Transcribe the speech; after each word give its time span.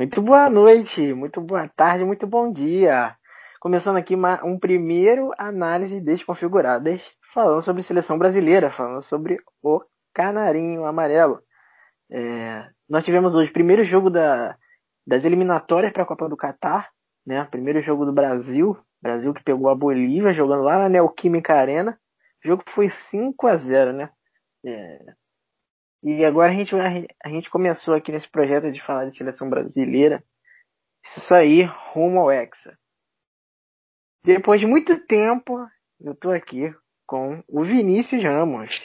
Muito 0.00 0.22
boa 0.22 0.48
noite, 0.48 1.12
muito 1.12 1.42
boa 1.42 1.68
tarde, 1.76 2.06
muito 2.06 2.26
bom 2.26 2.50
dia. 2.50 3.14
Começando 3.60 3.98
aqui 3.98 4.14
uma, 4.14 4.42
um 4.42 4.58
primeiro 4.58 5.30
análise 5.36 6.00
desconfiguradas, 6.00 7.02
falando 7.34 7.62
sobre 7.62 7.82
seleção 7.82 8.16
brasileira, 8.16 8.70
falando 8.70 9.02
sobre 9.02 9.36
o 9.62 9.82
Canarinho 10.14 10.86
Amarelo. 10.86 11.42
É, 12.10 12.66
nós 12.88 13.04
tivemos 13.04 13.34
hoje 13.34 13.50
o 13.50 13.52
primeiro 13.52 13.84
jogo 13.84 14.08
da, 14.08 14.56
das 15.06 15.22
eliminatórias 15.22 15.92
para 15.92 16.04
a 16.04 16.06
Copa 16.06 16.30
do 16.30 16.36
Catar, 16.36 16.88
né? 17.26 17.46
Primeiro 17.50 17.82
jogo 17.82 18.06
do 18.06 18.12
Brasil, 18.14 18.78
Brasil 19.02 19.34
que 19.34 19.44
pegou 19.44 19.68
a 19.68 19.74
Bolívia 19.74 20.32
jogando 20.32 20.62
lá 20.62 20.78
na 20.78 20.88
Neoquímica 20.88 21.52
Arena. 21.52 21.98
O 22.42 22.48
jogo 22.48 22.64
foi 22.70 22.88
5 23.10 23.46
a 23.46 23.58
0, 23.58 23.92
né? 23.92 24.08
É, 24.64 24.98
e 26.02 26.24
agora 26.24 26.50
a 26.50 26.54
gente, 26.54 26.74
a 26.74 27.28
gente 27.28 27.50
começou 27.50 27.94
aqui 27.94 28.10
nesse 28.10 28.28
projeto 28.28 28.72
de 28.72 28.84
falar 28.84 29.06
de 29.06 29.16
seleção 29.16 29.50
brasileira. 29.50 30.24
Isso 31.04 31.34
aí, 31.34 31.62
rumo 31.92 32.20
ao 32.20 32.30
Hexa. 32.30 32.78
Depois 34.24 34.60
de 34.60 34.66
muito 34.66 34.98
tempo, 35.06 35.66
eu 36.00 36.14
tô 36.14 36.30
aqui 36.30 36.74
com 37.06 37.42
o 37.48 37.64
Vinícius 37.64 38.22
Ramos. 38.22 38.80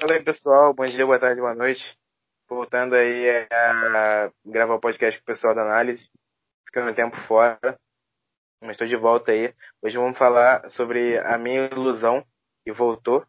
Fala 0.00 0.14
aí, 0.14 0.24
pessoal. 0.24 0.74
Bom 0.74 0.86
dia, 0.86 1.06
boa 1.06 1.18
tarde, 1.18 1.40
boa 1.40 1.54
noite. 1.54 1.96
Voltando 2.48 2.94
aí 2.94 3.28
a 3.52 4.32
gravar 4.44 4.74
o 4.74 4.80
podcast 4.80 5.20
com 5.20 5.22
o 5.24 5.34
pessoal 5.34 5.54
da 5.54 5.62
análise. 5.62 6.08
Ficando 6.66 6.90
um 6.90 6.94
tempo 6.94 7.16
fora. 7.28 7.78
Mas 8.60 8.72
estou 8.72 8.86
de 8.86 8.96
volta 8.96 9.32
aí. 9.32 9.54
Hoje 9.82 9.96
vamos 9.96 10.18
falar 10.18 10.68
sobre 10.70 11.18
a 11.18 11.38
minha 11.38 11.66
ilusão 11.66 12.24
que 12.64 12.72
voltou. 12.72 13.24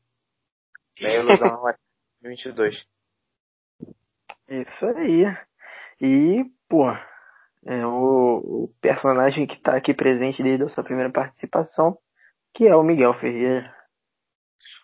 Minha 0.99 1.19
ilusão 1.19 1.63
2022. 2.21 2.85
Isso 4.47 4.85
aí. 4.85 5.25
E, 5.99 6.43
pô, 6.69 6.89
é 7.65 7.85
o, 7.85 8.65
o 8.65 8.73
personagem 8.81 9.47
que 9.47 9.55
está 9.55 9.75
aqui 9.75 9.93
presente 9.93 10.41
desde 10.43 10.63
a 10.63 10.69
sua 10.69 10.83
primeira 10.83 11.11
participação, 11.11 11.97
que 12.55 12.67
é 12.67 12.75
o 12.75 12.83
Miguel 12.83 13.13
Ferreira. 13.19 13.73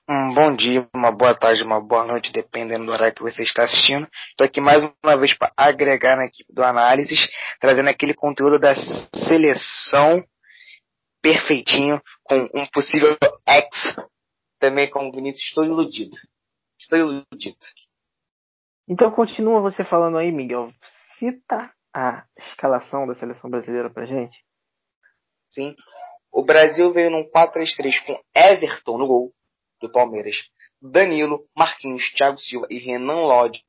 Um 0.10 0.34
bom 0.34 0.56
dia, 0.56 0.88
uma 0.96 1.12
boa 1.12 1.38
tarde, 1.38 1.64
uma 1.64 1.82
boa 1.82 2.06
noite, 2.06 2.32
dependendo 2.32 2.86
do 2.86 2.92
horário 2.92 3.14
que 3.14 3.22
você 3.22 3.44
está 3.44 3.64
assistindo. 3.64 4.08
Estou 4.30 4.46
aqui 4.46 4.62
mais 4.62 4.84
uma 5.04 5.18
vez 5.18 5.38
para 5.38 5.52
agregar 5.58 6.16
na 6.16 6.26
equipe 6.26 6.54
do 6.54 6.64
Análises, 6.64 7.28
trazendo 7.60 7.90
aquele 7.90 8.14
conteúdo 8.14 8.58
da 8.58 8.74
seleção 9.14 10.24
perfeitinho, 11.22 12.02
com 12.24 12.36
um 12.54 12.66
possível 12.68 13.18
ex, 13.46 13.96
também 14.60 14.90
com 14.90 15.10
o 15.10 15.12
Vinícius. 15.12 15.50
Estou 15.50 15.66
iludido. 15.66 16.16
Estou 16.88 17.00
iludido. 17.00 17.58
Então 18.88 19.12
continua 19.12 19.60
você 19.60 19.84
falando 19.84 20.18
aí, 20.18 20.32
Miguel. 20.32 20.74
Cita 21.20 21.70
a 21.94 22.26
escalação 22.38 23.06
da 23.06 23.14
seleção 23.14 23.50
brasileira 23.50 23.90
pra 23.90 24.06
gente. 24.06 24.42
Sim. 25.50 25.76
O 26.32 26.46
Brasil 26.46 26.94
veio 26.94 27.12
num 27.12 27.30
4-3-3 27.30 28.06
com 28.06 28.24
Everton 28.34 28.98
no 28.98 29.06
gol 29.06 29.34
do 29.82 29.92
Palmeiras. 29.92 30.38
Danilo, 30.82 31.46
Marquinhos, 31.54 32.10
Thiago 32.14 32.38
Silva 32.38 32.68
e 32.70 32.78
Renan 32.78 33.26
Lodge 33.26 33.66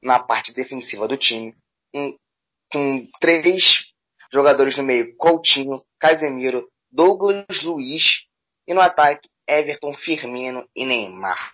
na 0.00 0.22
parte 0.22 0.54
defensiva 0.54 1.08
do 1.08 1.16
time. 1.16 1.52
Com 2.72 3.08
três 3.20 3.92
jogadores 4.32 4.76
no 4.76 4.84
meio, 4.84 5.16
Coutinho, 5.16 5.82
Casemiro, 5.98 6.70
Douglas 6.92 7.64
Luiz 7.64 8.24
e 8.68 8.72
no 8.72 8.80
ataque, 8.80 9.28
Everton, 9.48 9.92
Firmino 9.94 10.64
e 10.76 10.84
Neymar. 10.84 11.52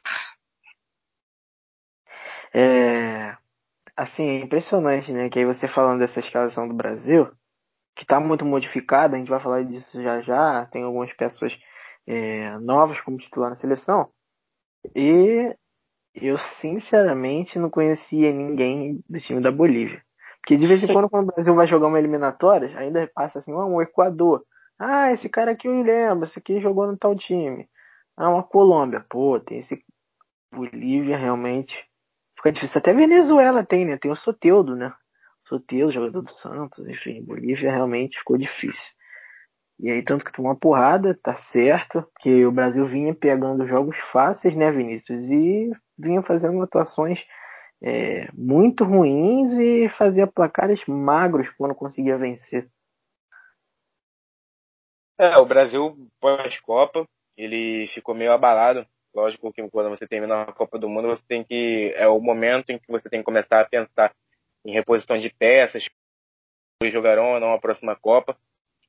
É, 2.55 3.37
assim, 3.97 4.23
é 4.29 4.41
impressionante, 4.41 5.13
né? 5.13 5.29
Que 5.29 5.41
aí 5.41 5.45
você 5.45 5.69
falando 5.69 6.01
dessa 6.01 6.21
escalação 6.21 6.69
do 6.69 6.75
Brasil, 6.75 7.31
que 7.97 8.03
está 8.05 8.21
muito 8.21 8.45
modificada, 8.45 9.17
a 9.17 9.19
gente 9.19 9.31
vai 9.31 9.41
falar 9.41 9.65
disso 9.65 10.03
já 10.03 10.21
já, 10.23 10.67
tem 10.67 10.83
algumas 10.83 11.13
peças 11.15 11.53
é, 12.07 12.59
novas 12.59 13.01
como 13.03 13.19
titular 13.19 13.51
na 13.51 13.57
seleção, 13.57 14.09
e 14.95 15.55
eu 16.15 16.39
sinceramente 16.61 17.59
não 17.59 17.71
conhecia 17.71 18.33
ninguém 18.33 19.03
do 19.09 19.21
time 19.21 19.41
da 19.41 19.51
Bolívia. 19.51 20.03
Porque 20.41 20.57
de 20.57 20.67
vez 20.67 20.83
em 20.83 20.93
quando, 20.93 21.09
quando 21.09 21.31
o 21.31 21.33
Brasil 21.35 21.55
vai 21.55 21.67
jogar 21.69 21.87
uma 21.87 21.99
eliminatória, 21.99 22.77
ainda 22.77 23.09
passa 23.15 23.39
assim, 23.39 23.53
ah, 23.53 23.65
um 23.65 23.81
Equador. 23.81 24.45
Ah, 24.79 25.13
esse 25.13 25.29
cara 25.29 25.53
aqui 25.53 25.69
eu 25.69 25.75
me 25.75 25.85
lembro, 25.85 26.25
esse 26.27 26.39
aqui 26.39 26.61
jogou 26.61 26.87
no 26.87 26.97
tal 26.97 27.15
time. 27.15 27.69
Ah, 28.17 28.29
uma 28.29 28.43
Colômbia. 28.43 29.05
Pô, 29.09 29.39
tem 29.39 29.61
esse 29.61 29.85
Bolívia 30.53 31.17
realmente 31.17 31.75
fica 32.43 32.53
difícil. 32.53 32.79
Até 32.79 32.93
Venezuela 32.93 33.65
tem, 33.65 33.85
né? 33.85 33.97
Tem 33.97 34.11
o 34.11 34.17
Soteudo, 34.17 34.75
né? 34.75 34.93
Soteudo, 35.47 35.93
jogador 35.93 36.23
do 36.23 36.33
Santos, 36.33 36.87
enfim, 36.89 37.23
Bolívia 37.23 37.71
realmente 37.71 38.19
ficou 38.19 38.37
difícil. 38.37 38.93
E 39.79 39.91
aí, 39.91 40.03
tanto 40.03 40.25
que 40.25 40.33
tomou 40.33 40.51
uma 40.51 40.59
porrada, 40.59 41.19
tá 41.23 41.37
certo, 41.37 42.07
que 42.21 42.45
o 42.45 42.53
Brasil 42.53 42.87
vinha 42.87 43.15
pegando 43.15 43.67
jogos 43.67 43.97
fáceis, 44.13 44.55
né, 44.55 44.71
Vinícius? 44.71 45.23
E 45.25 45.71
vinha 45.99 46.23
fazendo 46.23 46.63
atuações 46.63 47.19
é, 47.83 48.29
muito 48.33 48.85
ruins 48.85 49.53
e 49.59 49.89
fazia 49.99 50.27
placares 50.27 50.81
magros 50.87 51.49
quando 51.59 51.75
conseguia 51.75 52.17
vencer. 52.17 52.69
É, 55.19 55.37
o 55.37 55.45
Brasil 55.45 55.97
pós-Copa, 56.21 57.07
ele 57.37 57.89
ficou 57.89 58.15
meio 58.15 58.33
abalado 58.33 58.87
Lógico 59.15 59.53
que 59.53 59.69
quando 59.69 59.91
você 59.91 60.07
termina 60.07 60.43
a 60.43 60.53
Copa 60.53 60.79
do 60.79 60.89
Mundo, 60.89 61.09
você 61.09 61.23
tem 61.29 61.45
que. 61.45 61.93
É 61.97 62.09
o 62.09 62.19
momento 62.19 62.71
em 62.71 62.79
que 62.79 62.91
você 62.91 63.09
tem 63.09 63.21
que 63.21 63.25
começar 63.25 63.61
a 63.61 63.69
pensar 63.69 64.15
em 64.65 64.73
reposição 64.73 65.19
de 65.19 65.29
peças, 65.31 65.85
jogarão 66.85 67.35
ou 67.35 67.41
não 67.41 67.53
a 67.53 67.61
próxima 67.61 67.95
Copa. 67.95 68.37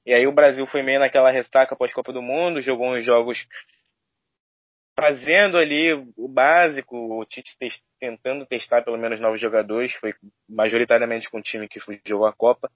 E 0.06 0.14
aí 0.14 0.28
o 0.28 0.32
Brasil 0.32 0.66
foi 0.68 0.82
meio 0.82 1.00
naquela 1.00 1.32
ressaca 1.32 1.76
pós-Copa 1.76 2.12
do 2.12 2.22
Mundo, 2.22 2.62
jogou 2.62 2.94
uns 2.94 3.06
jogos 3.06 3.48
fazendo 4.96 5.58
ali 5.58 5.94
o 6.16 6.28
básico, 6.28 6.96
o 6.96 7.26
Tite 7.26 7.58
tentando 8.00 8.46
testar 8.46 8.84
pelo 8.84 8.98
menos 8.98 9.20
novos 9.20 9.40
jogadores, 9.40 9.94
foi 9.94 10.14
majoritariamente 10.48 11.30
com 11.30 11.40
o 11.40 11.42
time 11.42 11.68
que 11.68 11.80
jogou 12.06 12.28
a 12.28 12.34
Copa. 12.34 12.70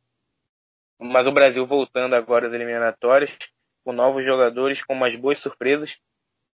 Mas 1.00 1.28
o 1.28 1.32
Brasil 1.32 1.66
voltando 1.66 2.16
agora 2.16 2.48
às 2.48 2.54
eliminatórias, 2.54 3.32
com 3.84 3.92
novos 3.92 4.26
jogadores, 4.26 4.84
com 4.84 4.94
umas 4.94 5.16
boas 5.16 5.40
surpresas. 5.40 5.96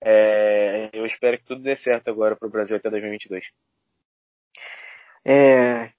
É, 0.05 0.91
eu 0.93 1.07
espero 1.07 1.39
que 1.39 1.45
tudo 1.45 1.63
dê 1.63 1.77
certo 1.77 2.09
agora 2.09 2.35
para 2.35 2.49
o 2.49 2.51
Brasil 2.51 2.77
até 2.77 2.91
2022. 2.91 3.45
É, 5.25 5.93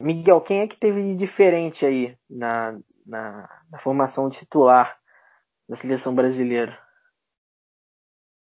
Miguel, 0.00 0.40
quem 0.40 0.60
é 0.60 0.66
que 0.66 0.78
teve 0.78 1.02
de 1.02 1.16
diferente 1.16 1.84
aí 1.84 2.16
na, 2.28 2.78
na, 3.06 3.62
na 3.70 3.78
formação 3.80 4.30
titular 4.30 4.98
da 5.68 5.76
seleção 5.76 6.14
brasileira? 6.14 6.78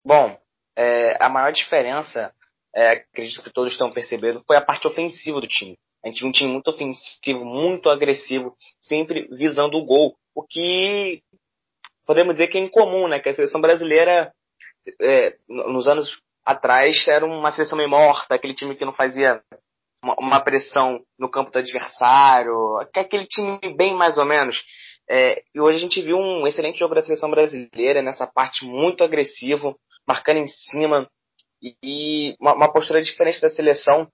Bom, 0.05 0.39
é, 0.75 1.17
a 1.19 1.29
maior 1.29 1.51
diferença, 1.51 2.31
é, 2.75 2.89
acredito 2.89 3.41
que 3.41 3.49
todos 3.49 3.71
estão 3.71 3.91
percebendo, 3.91 4.43
foi 4.45 4.55
a 4.55 4.61
parte 4.61 4.87
ofensiva 4.87 5.41
do 5.41 5.47
time. 5.47 5.79
A 6.03 6.09
gente 6.09 6.19
viu 6.19 6.29
um 6.29 6.31
time 6.31 6.51
muito 6.51 6.69
ofensivo, 6.69 7.43
muito 7.43 7.89
agressivo, 7.89 8.55
sempre 8.79 9.27
visando 9.31 9.77
o 9.77 9.85
gol. 9.85 10.15
O 10.35 10.43
que 10.43 11.23
podemos 12.05 12.35
dizer 12.35 12.49
que 12.49 12.59
é 12.59 12.61
incomum, 12.61 13.07
né? 13.07 13.19
Que 13.19 13.29
a 13.29 13.33
seleção 13.33 13.59
brasileira 13.59 14.31
é, 15.01 15.35
nos 15.47 15.87
anos 15.87 16.09
atrás 16.45 17.07
era 17.07 17.25
uma 17.25 17.51
seleção 17.51 17.77
meio 17.77 17.89
morta, 17.89 18.35
aquele 18.35 18.53
time 18.53 18.75
que 18.75 18.85
não 18.85 18.93
fazia 18.93 19.41
uma, 20.03 20.15
uma 20.19 20.39
pressão 20.39 21.03
no 21.17 21.29
campo 21.29 21.51
do 21.51 21.59
adversário, 21.59 22.77
aquele 22.95 23.25
time 23.25 23.59
bem 23.75 23.95
mais 23.95 24.17
ou 24.17 24.25
menos. 24.25 24.63
É, 25.09 25.43
e 25.53 25.59
hoje 25.59 25.77
a 25.77 25.81
gente 25.81 26.01
viu 26.01 26.17
um 26.17 26.47
excelente 26.47 26.79
jogo 26.79 26.95
da 26.95 27.01
seleção 27.01 27.29
brasileira 27.29 28.01
nessa 28.01 28.25
parte 28.25 28.65
muito 28.65 29.03
agressivo, 29.03 29.77
marcando 30.07 30.37
em 30.37 30.47
cima 30.47 31.07
e 31.83 32.35
uma, 32.39 32.53
uma 32.53 32.71
postura 32.71 33.01
diferente 33.01 33.41
da 33.41 33.49
seleção, 33.49 34.07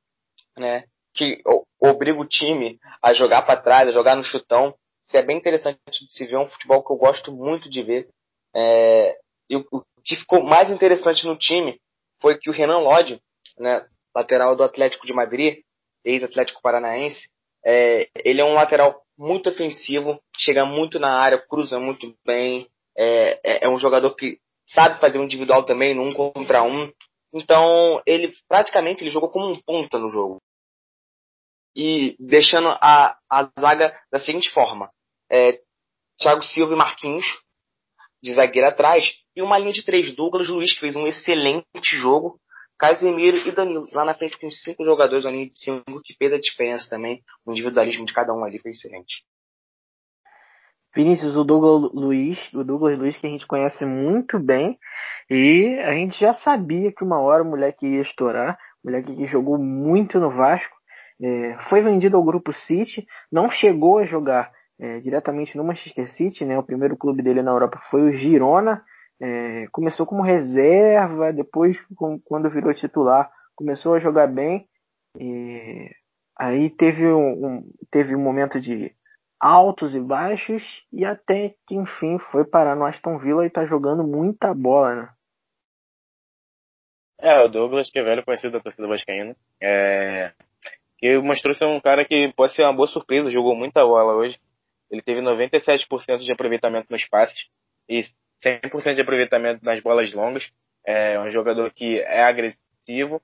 né? 0.57 0.85
Que 1.13 1.41
obriga 1.79 2.19
o 2.19 2.27
time 2.27 2.77
a 3.01 3.13
jogar 3.13 3.41
para 3.41 3.61
trás, 3.61 3.89
a 3.89 3.91
jogar 3.91 4.15
no 4.15 4.23
chutão. 4.23 4.73
Isso 5.07 5.17
é 5.17 5.21
bem 5.21 5.37
interessante 5.37 5.79
de 5.89 6.11
se 6.11 6.25
ver, 6.25 6.37
um 6.37 6.47
futebol 6.47 6.83
que 6.83 6.91
eu 6.91 6.97
gosto 6.97 7.31
muito 7.33 7.69
de 7.69 7.83
ver. 7.83 8.09
É, 8.55 9.17
e 9.49 9.57
o, 9.57 9.65
o 10.01 10.03
que 10.03 10.15
ficou 10.15 10.43
mais 10.43 10.71
interessante 10.71 11.25
no 11.27 11.37
time 11.37 11.79
foi 12.19 12.37
que 12.37 12.49
o 12.49 12.53
Renan 12.53 12.79
Lodge, 12.79 13.21
né, 13.57 13.85
lateral 14.15 14.55
do 14.55 14.63
Atlético 14.63 15.05
de 15.05 15.13
Madrid, 15.13 15.59
ex-Atlético 16.03 16.61
Paranaense, 16.61 17.29
é, 17.63 18.09
ele 18.25 18.41
é 18.41 18.45
um 18.45 18.55
lateral 18.55 19.03
muito 19.17 19.49
ofensivo, 19.49 20.19
chega 20.35 20.65
muito 20.65 20.99
na 20.99 21.19
área, 21.19 21.37
cruza 21.37 21.79
muito 21.79 22.15
bem, 22.25 22.67
é, 22.97 23.39
é, 23.43 23.65
é 23.65 23.69
um 23.69 23.77
jogador 23.77 24.15
que 24.15 24.39
sabe 24.67 24.99
fazer 24.99 25.19
um 25.19 25.23
individual 25.23 25.65
também, 25.65 25.93
no 25.93 26.01
um 26.01 26.13
contra 26.13 26.63
um. 26.63 26.91
Então, 27.31 28.01
ele 28.05 28.33
praticamente 28.47 29.03
ele 29.03 29.11
jogou 29.11 29.29
como 29.29 29.47
um 29.47 29.61
ponta 29.61 29.99
no 29.99 30.09
jogo. 30.09 30.41
E 31.75 32.15
deixando 32.19 32.69
a, 32.69 33.17
a 33.29 33.49
zaga 33.59 33.95
da 34.11 34.19
seguinte 34.19 34.49
forma: 34.49 34.89
é, 35.31 35.61
Thiago 36.19 36.41
Silva 36.41 36.73
e 36.73 36.77
Marquinhos, 36.77 37.25
de 38.21 38.33
zagueiro 38.33 38.67
atrás, 38.67 39.20
e 39.35 39.41
uma 39.41 39.57
linha 39.57 39.71
de 39.71 39.85
três. 39.85 40.15
Douglas 40.15 40.47
Luiz, 40.47 40.73
que 40.73 40.79
fez 40.79 40.95
um 40.95 41.07
excelente 41.07 41.97
jogo. 41.97 42.39
Casemiro 42.77 43.37
e 43.47 43.51
Danilo. 43.51 43.87
Lá 43.93 44.03
na 44.03 44.15
frente 44.15 44.39
com 44.39 44.49
cinco 44.49 44.83
jogadores 44.83 45.25
ali 45.25 45.49
de 45.49 45.63
cinco 45.63 46.01
que 46.03 46.15
fez 46.15 46.33
a 46.33 46.39
diferença 46.39 46.89
também. 46.89 47.21
O 47.45 47.51
individualismo 47.51 48.05
de 48.05 48.13
cada 48.13 48.33
um 48.33 48.43
ali 48.43 48.59
foi 48.59 48.71
excelente. 48.71 49.23
Vinícius, 50.93 51.35
o 51.37 51.43
Douglas 51.43 51.93
Luiz, 51.93 52.53
o 52.53 52.63
Douglas 52.63 52.97
Luiz 52.97 53.17
que 53.17 53.27
a 53.27 53.29
gente 53.29 53.47
conhece 53.47 53.85
muito 53.85 54.37
bem 54.37 54.77
e 55.29 55.79
a 55.85 55.93
gente 55.93 56.19
já 56.19 56.33
sabia 56.33 56.91
que 56.91 57.03
uma 57.03 57.19
hora 57.19 57.43
o 57.43 57.45
moleque 57.45 57.87
ia 57.87 58.01
estourar, 58.01 58.57
o 58.83 58.89
moleque 58.89 59.15
que 59.15 59.27
jogou 59.27 59.57
muito 59.57 60.19
no 60.19 60.29
Vasco, 60.29 60.75
é, 61.23 61.57
foi 61.69 61.81
vendido 61.81 62.17
ao 62.17 62.23
Grupo 62.23 62.51
City, 62.51 63.05
não 63.31 63.49
chegou 63.49 63.99
a 63.99 64.05
jogar 64.05 64.51
é, 64.79 64.99
diretamente 64.99 65.55
no 65.55 65.63
Manchester 65.63 66.11
City, 66.13 66.43
né? 66.43 66.57
O 66.57 66.63
primeiro 66.63 66.97
clube 66.97 67.21
dele 67.21 67.41
na 67.41 67.51
Europa 67.51 67.79
foi 67.89 68.01
o 68.01 68.17
Girona, 68.17 68.83
é, 69.21 69.67
começou 69.71 70.05
como 70.05 70.23
reserva, 70.23 71.31
depois 71.31 71.77
com, 71.95 72.19
quando 72.19 72.49
virou 72.49 72.73
titular 72.73 73.31
começou 73.55 73.93
a 73.93 73.99
jogar 73.99 74.27
bem, 74.27 74.67
e 75.19 75.89
aí 76.37 76.69
teve 76.71 77.05
um, 77.05 77.45
um 77.45 77.71
teve 77.91 78.15
um 78.15 78.21
momento 78.21 78.59
de 78.59 78.91
altos 79.39 79.93
e 79.93 79.99
baixos 79.99 80.63
e 80.91 81.05
até 81.05 81.53
que 81.67 81.75
enfim 81.75 82.17
foi 82.31 82.43
parar 82.43 82.75
no 82.75 82.85
Aston 82.85 83.19
Villa 83.19 83.45
e 83.45 83.49
tá 83.49 83.65
jogando 83.65 84.03
muita 84.03 84.53
bola, 84.53 84.95
né? 84.95 85.09
É, 87.19 87.39
o 87.43 87.47
Douglas, 87.47 87.91
que 87.91 87.99
é 87.99 88.03
velho 88.03 88.25
conhecido 88.25 88.53
da 88.53 88.59
torcida 88.59 88.87
vascaína, 88.87 89.35
é, 89.61 90.33
que 90.97 91.19
mostrou 91.19 91.53
ser 91.53 91.65
um 91.65 91.79
cara 91.79 92.03
que 92.03 92.33
pode 92.35 92.53
ser 92.55 92.63
uma 92.63 92.73
boa 92.73 92.87
surpresa, 92.87 93.29
jogou 93.29 93.55
muita 93.55 93.83
bola 93.83 94.15
hoje. 94.15 94.39
Ele 94.89 95.03
teve 95.03 95.21
97% 95.21 96.17
de 96.17 96.31
aproveitamento 96.31 96.87
nos 96.89 97.07
passes 97.07 97.47
e 97.87 98.03
100% 98.43 98.95
de 98.95 99.01
aproveitamento 99.01 99.63
nas 99.63 99.81
bolas 99.81 100.11
longas. 100.13 100.49
É 100.85 101.19
um 101.19 101.29
jogador 101.29 101.71
que 101.71 101.99
é 101.99 102.23
agressivo, 102.23 103.21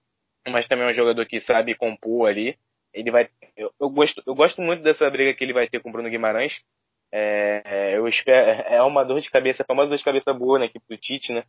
mas 0.48 0.68
também 0.68 0.86
é 0.86 0.90
um 0.90 0.94
jogador 0.94 1.26
que 1.26 1.40
sabe 1.40 1.76
compor 1.76 2.30
ali 2.30 2.58
ele 2.94 3.12
vai. 3.12 3.30
Eu, 3.56 3.72
eu, 3.80 3.90
gosto, 3.90 4.22
eu 4.26 4.36
gosto 4.36 4.62
muito 4.62 4.84
dessa 4.84 5.10
briga 5.10 5.34
que 5.34 5.44
ele 5.44 5.54
vai 5.54 5.68
ter 5.68 5.80
com 5.80 5.90
o 5.90 5.92
Bruno 5.92 6.10
Guimarães. 6.10 6.62
É, 7.12 7.96
eu 7.96 8.08
espero, 8.08 8.50
é 8.68 8.82
uma 8.82 9.04
dor 9.06 9.22
de 9.22 9.30
cabeça, 9.30 9.64
a 9.64 9.66
famosa 9.66 9.90
dor 9.90 9.98
de 9.98 10.04
cabeça 10.04 10.34
boa 10.34 10.60
na 10.60 10.66
equipe 10.66 10.86
do 10.90 10.98
Tite, 10.98 11.32
né? 11.32 11.44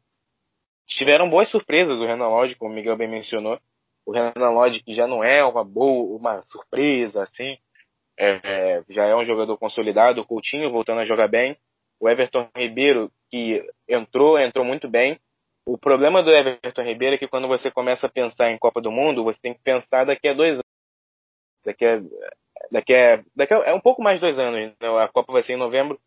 Tiveram 0.86 1.28
boas 1.28 1.50
surpresas 1.50 1.98
o 1.98 2.06
Renan 2.06 2.28
Lodge, 2.28 2.54
como 2.54 2.72
o 2.72 2.74
Miguel 2.74 2.96
bem 2.96 3.08
mencionou. 3.08 3.58
O 4.06 4.12
Renan 4.12 4.50
Lodge, 4.50 4.82
que 4.82 4.94
já 4.94 5.06
não 5.06 5.22
é 5.22 5.44
uma 5.44 5.64
boa, 5.64 6.16
uma 6.16 6.42
surpresa, 6.46 7.24
assim, 7.24 7.58
é, 8.18 8.82
já 8.88 9.04
é 9.04 9.14
um 9.14 9.24
jogador 9.24 9.58
consolidado. 9.58 10.20
O 10.20 10.26
Coutinho 10.26 10.70
voltando 10.70 11.00
a 11.00 11.04
jogar 11.04 11.28
bem. 11.28 11.56
O 12.00 12.08
Everton 12.08 12.48
Ribeiro, 12.56 13.10
que 13.30 13.64
entrou, 13.88 14.38
entrou 14.38 14.64
muito 14.64 14.88
bem. 14.88 15.18
O 15.66 15.76
problema 15.76 16.22
do 16.22 16.30
Everton 16.30 16.82
Ribeiro 16.82 17.16
é 17.16 17.18
que 17.18 17.28
quando 17.28 17.48
você 17.48 17.70
começa 17.70 18.06
a 18.06 18.10
pensar 18.10 18.50
em 18.50 18.58
Copa 18.58 18.80
do 18.80 18.90
Mundo, 18.90 19.24
você 19.24 19.38
tem 19.40 19.52
que 19.54 19.60
pensar 19.62 20.04
daqui 20.04 20.28
a 20.28 20.34
dois 20.34 20.52
anos 20.54 20.68
daqui 21.64 21.84
a, 21.84 22.00
daqui 22.70 22.94
a, 22.94 23.22
daqui 23.36 23.54
a, 23.54 23.58
é 23.58 23.74
um 23.74 23.80
pouco 23.80 24.02
mais 24.02 24.16
de 24.16 24.22
dois 24.22 24.38
anos. 24.38 24.58
Né? 24.58 24.74
A 25.02 25.08
Copa 25.08 25.32
vai 25.32 25.42
ser 25.42 25.52
em 25.52 25.58
novembro. 25.58 26.00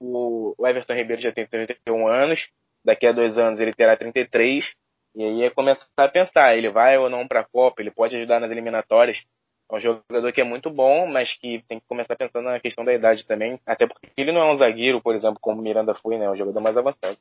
O, 0.00 0.54
o 0.58 0.66
Everton 0.66 0.94
Ribeiro 0.94 1.22
já 1.22 1.32
tem 1.32 1.46
31 1.46 2.08
anos. 2.08 2.48
Daqui 2.84 3.06
a 3.06 3.12
dois 3.12 3.38
anos 3.38 3.60
ele 3.60 3.72
terá 3.72 3.96
33. 3.96 4.74
E 5.16 5.22
aí 5.22 5.42
é 5.44 5.50
começar 5.50 5.86
a 5.96 6.08
pensar, 6.08 6.56
ele 6.56 6.68
vai 6.70 6.98
ou 6.98 7.08
não 7.08 7.28
para 7.28 7.40
a 7.40 7.44
Copa, 7.44 7.80
ele 7.80 7.92
pode 7.92 8.16
ajudar 8.16 8.40
nas 8.40 8.50
eliminatórias. 8.50 9.22
É 9.70 9.76
um 9.76 9.80
jogador 9.80 10.32
que 10.32 10.40
é 10.40 10.44
muito 10.44 10.70
bom, 10.70 11.06
mas 11.06 11.34
que 11.34 11.64
tem 11.68 11.80
que 11.80 11.86
começar 11.86 12.16
pensando 12.16 12.44
na 12.44 12.60
questão 12.60 12.84
da 12.84 12.92
idade 12.92 13.26
também. 13.26 13.58
Até 13.66 13.86
porque 13.86 14.10
ele 14.16 14.32
não 14.32 14.42
é 14.42 14.52
um 14.52 14.56
zagueiro, 14.56 15.00
por 15.00 15.14
exemplo, 15.14 15.38
como 15.40 15.60
o 15.60 15.64
Miranda 15.64 15.94
foi, 15.94 16.18
né? 16.18 16.26
É 16.26 16.30
um 16.30 16.36
jogador 16.36 16.60
mais 16.60 16.76
avançado. 16.76 17.16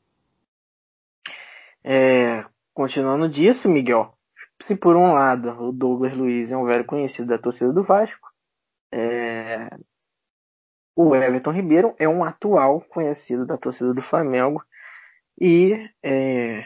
É, 1.83 2.45
continuando 2.73 3.27
disso, 3.29 3.69
Miguel, 3.69 4.13
se 4.63 4.75
por 4.75 4.95
um 4.95 5.13
lado 5.13 5.49
o 5.61 5.71
Douglas 5.71 6.15
Luiz 6.15 6.51
é 6.51 6.57
um 6.57 6.65
velho 6.65 6.85
conhecido 6.85 7.27
da 7.27 7.37
torcida 7.37 7.71
do 7.73 7.83
Vasco, 7.83 8.29
é... 8.91 9.69
o 10.95 11.15
Everton 11.15 11.51
Ribeiro 11.51 11.95
é 11.97 12.07
um 12.07 12.23
atual 12.23 12.81
conhecido 12.81 13.45
da 13.45 13.57
torcida 13.57 13.93
do 13.93 14.01
Flamengo 14.01 14.63
e 15.39 15.89
é... 16.01 16.65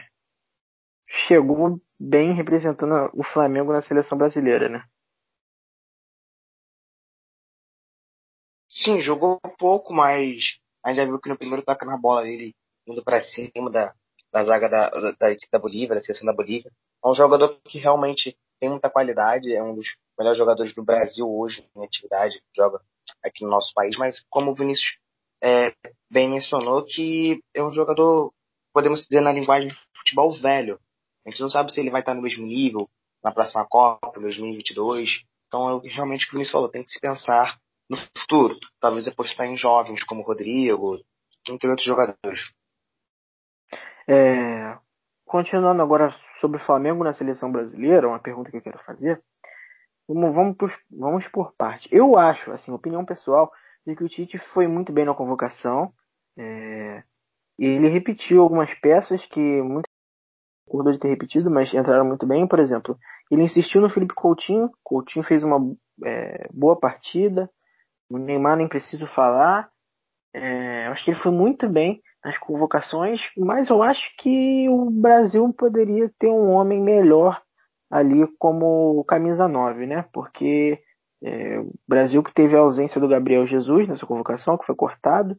chegou 1.06 1.80
bem 1.98 2.32
representando 2.32 3.10
o 3.12 3.24
Flamengo 3.24 3.72
na 3.72 3.82
seleção 3.82 4.16
brasileira, 4.16 4.68
né? 4.68 4.84
Sim, 8.84 9.02
jogou 9.02 9.40
pouco, 9.58 9.92
mas 9.92 10.56
a 10.84 10.90
gente 10.90 10.98
já 10.98 11.04
viu 11.04 11.18
que 11.18 11.28
no 11.28 11.36
primeiro 11.36 11.64
toque 11.64 11.84
na 11.84 11.96
bola 11.96 12.22
dele 12.22 12.54
indo 12.86 13.02
para 13.02 13.20
cima 13.20 13.70
da, 13.70 13.92
da 14.32 14.44
zaga 14.44 14.68
da, 14.68 14.88
da, 14.88 15.12
da 15.18 15.30
equipe 15.32 15.50
da 15.50 15.58
Bolívia, 15.58 15.96
da 15.96 16.00
seleção 16.00 16.24
da 16.24 16.32
Bolívia. 16.32 16.70
É 17.04 17.08
um 17.08 17.14
jogador 17.14 17.58
que 17.64 17.78
realmente 17.78 18.36
tem 18.60 18.70
muita 18.70 18.88
qualidade, 18.88 19.52
é 19.52 19.60
um 19.60 19.74
dos 19.74 19.96
melhores 20.16 20.38
jogadores 20.38 20.72
do 20.74 20.84
Brasil 20.84 21.28
hoje 21.28 21.68
em 21.76 21.84
atividade, 21.84 22.40
joga 22.56 22.80
aqui 23.24 23.42
no 23.44 23.50
nosso 23.50 23.72
país, 23.74 23.96
mas 23.96 24.24
como 24.30 24.52
o 24.52 24.54
Vinícius 24.54 24.96
é, 25.42 25.72
bem 26.08 26.28
mencionou, 26.28 26.84
que 26.84 27.40
é 27.54 27.62
um 27.62 27.70
jogador, 27.70 28.32
podemos 28.72 29.02
dizer 29.02 29.20
na 29.20 29.32
linguagem 29.32 29.70
de 29.70 29.76
futebol 29.96 30.32
velho. 30.40 30.78
A 31.26 31.30
gente 31.30 31.40
não 31.40 31.48
sabe 31.48 31.72
se 31.72 31.80
ele 31.80 31.90
vai 31.90 32.00
estar 32.00 32.14
no 32.14 32.22
mesmo 32.22 32.46
nível 32.46 32.88
na 33.24 33.32
próxima 33.32 33.66
Copa, 33.68 34.20
2022. 34.20 35.24
Então, 35.48 35.80
é 35.84 35.88
realmente 35.88 36.26
o 36.26 36.28
que 36.28 36.34
o 36.34 36.38
Vinícius 36.38 36.52
falou, 36.52 36.68
tem 36.68 36.84
que 36.84 36.90
se 36.90 37.00
pensar 37.00 37.58
no 37.88 37.96
futuro. 37.96 38.54
Talvez 38.80 39.08
apostar 39.08 39.46
em 39.46 39.56
jovens 39.56 40.04
como 40.04 40.22
Rodrigo, 40.22 40.98
entre 41.48 41.68
outros 41.68 41.86
jogadores. 41.86 42.40
É, 44.06 44.78
continuando 45.24 45.82
agora 45.82 46.10
sobre 46.40 46.58
o 46.58 46.64
Flamengo 46.64 47.04
na 47.04 47.12
seleção 47.12 47.52
brasileira, 47.52 48.08
uma 48.08 48.18
pergunta 48.18 48.50
que 48.50 48.56
eu 48.56 48.62
quero 48.62 48.78
fazer. 48.84 49.22
Vamos, 50.08 50.34
vamos, 50.34 50.56
por, 50.56 50.72
vamos 50.90 51.28
por 51.28 51.52
parte. 51.54 51.88
Eu 51.92 52.18
acho, 52.18 52.50
assim, 52.50 52.72
opinião 52.72 53.04
pessoal, 53.04 53.52
de 53.86 53.94
que 53.94 54.04
o 54.04 54.08
Tite 54.08 54.38
foi 54.38 54.66
muito 54.66 54.92
bem 54.92 55.04
na 55.04 55.14
convocação. 55.14 55.92
É, 56.38 57.02
ele 57.58 57.88
repetiu 57.88 58.42
algumas 58.42 58.72
peças 58.80 59.24
que 59.26 59.40
muito 59.40 59.86
acordou 60.66 60.92
de 60.92 60.98
ter 60.98 61.08
repetido, 61.08 61.50
mas 61.50 61.72
entraram 61.74 62.06
muito 62.06 62.26
bem. 62.26 62.46
Por 62.46 62.58
exemplo, 62.58 62.98
ele 63.30 63.42
insistiu 63.42 63.80
no 63.80 63.90
Felipe 63.90 64.14
Coutinho. 64.14 64.70
Coutinho 64.82 65.24
fez 65.24 65.42
uma 65.42 65.58
é, 66.04 66.48
boa 66.52 66.78
partida. 66.78 67.50
O 68.10 68.18
Neymar 68.18 68.56
nem 68.56 68.68
preciso 68.68 69.06
falar. 69.06 69.68
É, 70.34 70.86
acho 70.88 71.04
que 71.04 71.10
ele 71.10 71.20
foi 71.20 71.32
muito 71.32 71.68
bem 71.68 72.00
nas 72.24 72.36
convocações, 72.38 73.20
mas 73.36 73.68
eu 73.68 73.82
acho 73.82 74.14
que 74.18 74.68
o 74.68 74.90
Brasil 74.90 75.52
poderia 75.52 76.10
ter 76.18 76.28
um 76.28 76.50
homem 76.50 76.80
melhor 76.80 77.40
ali 77.90 78.26
como 78.38 79.04
camisa 79.04 79.48
9, 79.48 79.86
né? 79.86 80.04
Porque 80.12 80.78
é, 81.22 81.58
o 81.58 81.72
Brasil 81.88 82.22
que 82.22 82.34
teve 82.34 82.56
a 82.56 82.60
ausência 82.60 83.00
do 83.00 83.08
Gabriel 83.08 83.46
Jesus 83.46 83.88
nessa 83.88 84.06
convocação, 84.06 84.58
que 84.58 84.66
foi 84.66 84.74
cortado, 84.74 85.36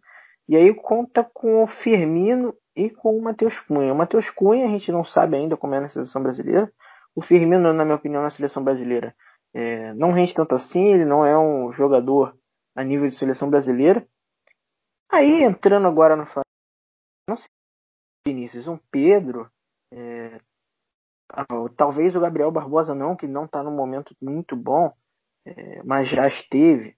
e 0.47 0.55
aí 0.55 0.73
conta 0.73 1.23
com 1.23 1.63
o 1.63 1.67
Firmino 1.67 2.55
e 2.75 2.89
com 2.89 3.17
o 3.17 3.21
Matheus 3.21 3.59
Cunha. 3.61 3.93
O 3.93 3.97
Matheus 3.97 4.29
Cunha 4.31 4.65
a 4.65 4.69
gente 4.69 4.91
não 4.91 5.05
sabe 5.05 5.37
ainda 5.37 5.55
como 5.55 5.75
é 5.75 5.79
na 5.79 5.89
seleção 5.89 6.23
brasileira. 6.23 6.71
O 7.15 7.21
Firmino, 7.21 7.71
na 7.73 7.85
minha 7.85 7.97
opinião, 7.97 8.23
na 8.23 8.31
seleção 8.31 8.63
brasileira 8.63 9.13
é, 9.53 9.93
não 9.93 10.11
rende 10.11 10.33
tanto 10.33 10.55
assim, 10.55 10.93
ele 10.93 11.05
não 11.05 11.25
é 11.25 11.37
um 11.37 11.71
jogador 11.73 12.33
a 12.75 12.83
nível 12.83 13.09
de 13.09 13.17
seleção 13.17 13.49
brasileira. 13.49 14.07
Aí 15.11 15.43
entrando 15.43 15.87
agora 15.87 16.15
no 16.15 16.25
não 17.27 17.37
sei, 17.37 17.47
Vinícius, 18.27 18.67
um 18.67 18.77
Pedro, 18.91 19.49
é, 19.91 20.39
ah, 21.31 21.45
talvez 21.77 22.15
o 22.15 22.19
Gabriel 22.19 22.51
Barbosa 22.51 22.95
não, 22.95 23.15
que 23.15 23.27
não 23.27 23.45
está 23.45 23.61
num 23.61 23.75
momento 23.75 24.15
muito 24.21 24.55
bom, 24.55 24.93
é, 25.45 25.83
mas 25.83 26.09
já 26.09 26.27
esteve. 26.27 26.97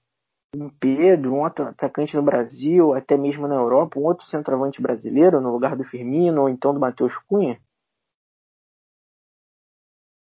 Um 0.53 0.69
Pedro, 0.69 1.33
um 1.33 1.45
atacante 1.45 2.15
no 2.15 2.23
Brasil, 2.23 2.93
até 2.93 3.15
mesmo 3.15 3.47
na 3.47 3.55
Europa, 3.55 3.97
um 3.97 4.03
outro 4.03 4.25
centroavante 4.25 4.81
brasileiro 4.81 5.39
no 5.39 5.49
lugar 5.49 5.77
do 5.77 5.85
Firmino 5.85 6.41
ou 6.41 6.49
então 6.49 6.73
do 6.73 6.79
Matheus 6.79 7.15
Cunha? 7.27 7.57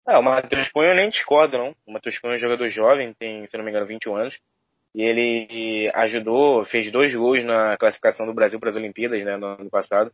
Ah, 0.07 0.19
o 0.19 0.23
Matheus 0.23 0.71
Cunha 0.71 0.91
eu 0.91 0.97
nem 0.97 1.09
discordo, 1.09 1.57
não. 1.57 1.75
O 1.87 1.93
Matheus 1.93 2.19
Cunha 2.19 2.35
é 2.35 2.37
um 2.37 2.41
jogador 2.41 2.69
jovem, 2.69 3.15
tem, 3.15 3.47
se 3.47 3.57
não 3.57 3.65
me 3.65 3.71
engano, 3.71 3.87
21 3.87 4.17
anos. 4.17 4.39
E 4.95 5.03
ele 5.03 5.91
ajudou, 5.95 6.65
fez 6.67 6.93
dois 6.93 7.15
gols 7.15 7.45
na 7.45 7.77
classificação 7.79 8.27
do 8.27 8.35
Brasil 8.35 8.61
para 8.61 8.69
as 8.69 8.77
Olimpíadas, 8.77 9.25
né, 9.25 9.37
no 9.37 9.47
ano 9.47 9.71
passado. 9.71 10.13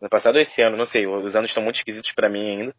No 0.00 0.08
passado 0.08 0.36
ou 0.36 0.40
esse 0.40 0.62
ano, 0.62 0.76
não 0.76 0.86
sei, 0.86 1.06
os 1.06 1.34
anos 1.34 1.50
estão 1.50 1.62
muito 1.62 1.76
esquisitos 1.76 2.12
para 2.14 2.28
mim 2.28 2.48
ainda. 2.48 2.74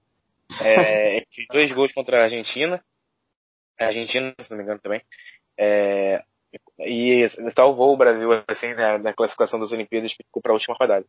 É, 0.61 1.23
fez 1.33 1.47
dois 1.49 1.71
gols 1.71 1.91
contra 1.93 2.19
a 2.19 2.23
Argentina. 2.23 2.81
A 3.79 3.85
Argentina, 3.85 4.33
se 4.39 4.49
não 4.49 4.57
me 4.57 4.63
engano, 4.63 4.79
também. 4.79 5.01
É, 5.57 6.23
e 6.79 7.27
salvou 7.53 7.93
o 7.93 7.97
Brasil, 7.97 8.29
assim, 8.47 8.73
na, 8.73 8.97
na 8.97 9.13
classificação 9.13 9.59
das 9.59 9.71
Olimpíadas, 9.71 10.13
ficou 10.13 10.41
para 10.41 10.51
a 10.51 10.55
última 10.55 10.75
rodada. 10.79 11.05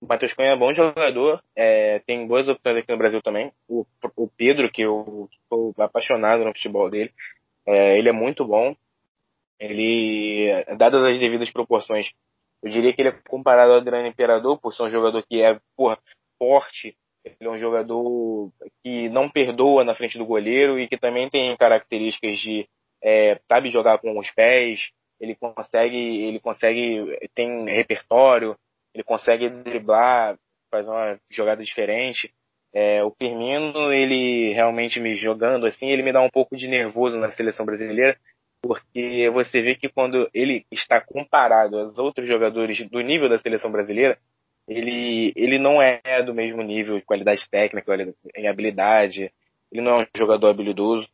O 0.00 0.06
Matheus 0.06 0.34
Cunha 0.34 0.50
é 0.50 0.56
bom 0.56 0.72
jogador, 0.72 1.40
é, 1.54 2.00
tem 2.00 2.26
boas 2.26 2.48
opções 2.48 2.78
aqui 2.78 2.90
no 2.90 2.98
Brasil 2.98 3.22
também. 3.22 3.52
O, 3.68 3.86
o 4.16 4.28
Pedro, 4.28 4.70
que 4.70 4.82
eu 4.82 5.28
sou 5.48 5.72
apaixonado 5.78 6.44
no 6.44 6.52
futebol 6.52 6.90
dele, 6.90 7.12
é, 7.64 7.96
ele 7.98 8.08
é 8.08 8.12
muito 8.12 8.44
bom. 8.44 8.74
Ele, 9.58 10.64
dadas 10.76 11.04
as 11.04 11.18
devidas 11.18 11.50
proporções, 11.50 12.10
eu 12.62 12.70
diria 12.70 12.92
que 12.92 13.02
ele 13.02 13.08
é 13.08 13.18
comparado 13.28 13.72
ao 13.72 13.78
Adriano 13.78 14.06
Imperador, 14.06 14.58
por 14.60 14.72
ser 14.72 14.84
um 14.84 14.90
jogador 14.90 15.22
que 15.28 15.42
é, 15.42 15.58
porra, 15.76 15.98
forte, 16.38 16.96
Ele 17.24 17.36
é 17.40 17.50
um 17.50 17.58
jogador 17.58 18.50
que 18.82 19.08
não 19.08 19.30
perdoa 19.30 19.84
na 19.84 19.94
frente 19.94 20.18
do 20.18 20.26
goleiro 20.26 20.78
e 20.78 20.88
que 20.88 20.98
também 20.98 21.30
tem 21.30 21.56
características 21.56 22.38
de 22.38 22.68
é, 23.02 23.40
sabe 23.48 23.70
jogar 23.70 23.98
com 23.98 24.18
os 24.18 24.30
pés. 24.30 24.90
Ele 25.20 25.36
consegue, 25.36 25.96
ele 25.96 26.40
consegue 26.40 27.16
tem 27.34 27.64
repertório, 27.66 28.56
ele 28.92 29.04
consegue 29.04 29.48
driblar, 29.48 30.36
fazer 30.70 30.90
uma 30.90 31.18
jogada 31.30 31.62
diferente. 31.62 32.32
É, 32.74 33.04
o 33.04 33.10
Firmino, 33.10 33.92
ele 33.92 34.52
realmente 34.54 34.98
me 34.98 35.14
jogando 35.14 35.66
assim, 35.66 35.86
ele 35.86 36.02
me 36.02 36.12
dá 36.12 36.22
um 36.22 36.30
pouco 36.30 36.56
de 36.56 36.66
nervoso 36.66 37.18
na 37.18 37.30
seleção 37.30 37.66
brasileira, 37.66 38.18
porque 38.62 39.28
você 39.30 39.60
vê 39.60 39.74
que 39.74 39.88
quando 39.88 40.30
ele 40.32 40.64
está 40.70 41.00
comparado 41.00 41.76
aos 41.76 41.98
outros 41.98 42.28
jogadores 42.28 42.88
do 42.88 43.00
nível 43.00 43.28
da 43.28 43.38
seleção 43.38 43.72
brasileira, 43.72 44.16
ele, 44.68 45.32
ele 45.34 45.58
não 45.58 45.82
é 45.82 46.00
do 46.24 46.32
mesmo 46.32 46.62
nível 46.62 46.96
de 46.96 47.04
qualidade 47.04 47.48
técnica, 47.50 47.92
em 48.36 48.46
habilidade, 48.46 49.32
ele 49.70 49.82
não 49.82 50.00
é 50.00 50.02
um 50.04 50.06
jogador 50.16 50.48
habilidoso. 50.48 51.08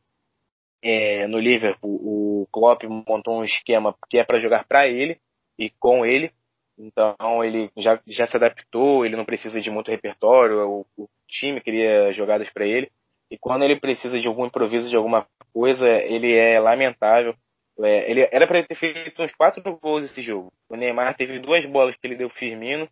É, 0.82 1.26
no 1.26 1.38
Liverpool, 1.38 1.96
o 1.96 2.46
Klopp 2.52 2.84
montou 2.84 3.40
um 3.40 3.44
esquema 3.44 3.96
que 4.08 4.18
é 4.18 4.24
para 4.24 4.38
jogar 4.38 4.64
para 4.64 4.86
ele 4.86 5.18
e 5.58 5.70
com 5.70 6.06
ele, 6.06 6.30
então 6.78 7.42
ele 7.42 7.70
já, 7.76 7.98
já 8.06 8.26
se 8.26 8.36
adaptou, 8.36 9.04
ele 9.04 9.16
não 9.16 9.24
precisa 9.24 9.60
de 9.60 9.70
muito 9.70 9.90
repertório, 9.90 10.68
o, 10.68 10.86
o 10.96 11.08
time 11.26 11.60
cria 11.60 12.12
jogadas 12.12 12.48
para 12.50 12.66
ele. 12.66 12.92
E 13.30 13.37
quando 13.37 13.64
ele 13.64 13.78
precisa 13.78 14.18
de 14.18 14.26
algum 14.26 14.47
improviso 14.47 14.88
de 14.88 14.97
alguma 14.97 15.26
coisa, 15.52 15.87
ele 15.88 16.35
é 16.35 16.58
lamentável. 16.58 17.35
É, 17.80 18.11
ele 18.11 18.28
era 18.32 18.47
para 18.47 18.62
ter 18.64 18.75
feito 18.75 19.23
uns 19.23 19.35
quatro 19.35 19.62
gols 19.78 20.04
esse 20.04 20.23
jogo. 20.23 20.52
O 20.68 20.76
Neymar 20.76 21.16
teve 21.16 21.38
duas 21.38 21.64
bolas 21.66 21.97
que 21.97 22.06
ele 22.06 22.16
deu 22.16 22.28
Firmino. 22.28 22.88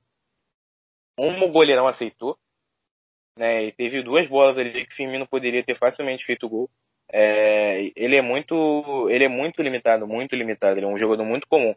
Uma 1.18 1.44
o 1.44 1.52
goleirão 1.52 1.88
aceitou. 1.88 2.38
Né, 3.38 3.64
e 3.64 3.72
teve 3.72 4.02
duas 4.02 4.26
bolas 4.26 4.56
ali 4.56 4.86
que 4.86 4.94
Firmino 4.94 5.26
poderia 5.26 5.62
ter 5.62 5.76
facilmente 5.76 6.24
feito 6.24 6.48
gol. 6.48 6.70
É, 7.12 7.92
ele 7.94 8.16
é 8.16 8.22
muito 8.22 9.08
ele 9.10 9.24
é 9.24 9.28
muito 9.28 9.62
limitado, 9.62 10.06
muito 10.06 10.34
limitado. 10.34 10.78
Ele 10.78 10.86
é 10.86 10.88
um 10.88 10.98
jogador 10.98 11.24
muito 11.24 11.46
comum. 11.46 11.74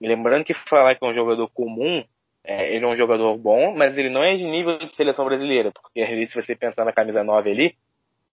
Lembrando 0.00 0.44
que 0.44 0.54
falar 0.54 0.94
que 0.94 1.04
é 1.04 1.08
um 1.08 1.12
jogador 1.12 1.48
comum, 1.50 2.04
é, 2.44 2.74
ele 2.74 2.84
é 2.84 2.88
um 2.88 2.96
jogador 2.96 3.36
bom, 3.36 3.74
mas 3.76 3.96
ele 3.96 4.08
não 4.08 4.22
é 4.22 4.34
de 4.34 4.44
nível 4.44 4.78
de 4.78 4.94
seleção 4.96 5.24
brasileira, 5.24 5.70
porque 5.70 6.26
se 6.26 6.34
você 6.34 6.56
pensar 6.56 6.84
na 6.84 6.92
camisa 6.92 7.22
9 7.22 7.50
ali, 7.50 7.76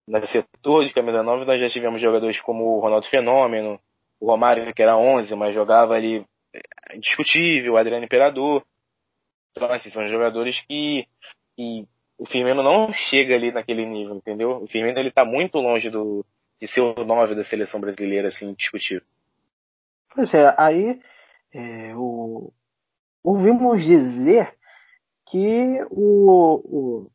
no 0.09 0.27
setor 0.27 0.85
de 0.85 0.93
camisa 0.93 1.21
9, 1.21 1.45
nós 1.45 1.59
já 1.61 1.69
tivemos 1.69 2.01
jogadores 2.01 2.41
como 2.41 2.63
o 2.65 2.79
Ronaldo 2.79 3.07
Fenômeno, 3.07 3.79
o 4.19 4.25
Romário, 4.25 4.73
que 4.73 4.81
era 4.81 4.97
11, 4.97 5.33
mas 5.35 5.53
jogava 5.53 5.93
ali 5.93 6.25
é, 6.53 6.95
indiscutível, 6.95 7.73
o 7.73 7.77
Adriano 7.77 8.05
Imperador. 8.05 8.65
Então, 9.51 9.71
assim, 9.71 9.91
são 9.91 10.05
jogadores 10.07 10.59
que, 10.67 11.05
que 11.55 11.87
o 12.17 12.25
Firmino 12.25 12.63
não 12.63 12.91
chega 12.91 13.35
ali 13.35 13.51
naquele 13.51 13.85
nível, 13.85 14.15
entendeu? 14.15 14.63
O 14.63 14.67
Firmino 14.67 14.99
ele 14.99 15.11
tá 15.11 15.23
muito 15.23 15.59
longe 15.59 15.89
do, 15.89 16.25
de 16.59 16.67
ser 16.67 16.81
o 16.81 17.05
9 17.05 17.35
da 17.35 17.43
seleção 17.43 17.79
brasileira, 17.79 18.29
assim, 18.29 18.49
indiscutível. 18.49 19.03
Pois 20.13 20.33
é, 20.33 20.55
aí 20.57 20.99
é, 21.53 21.93
o, 21.95 22.51
ouvimos 23.23 23.83
dizer 23.83 24.55
que 25.27 25.85
o, 25.91 26.61
o, 26.65 27.11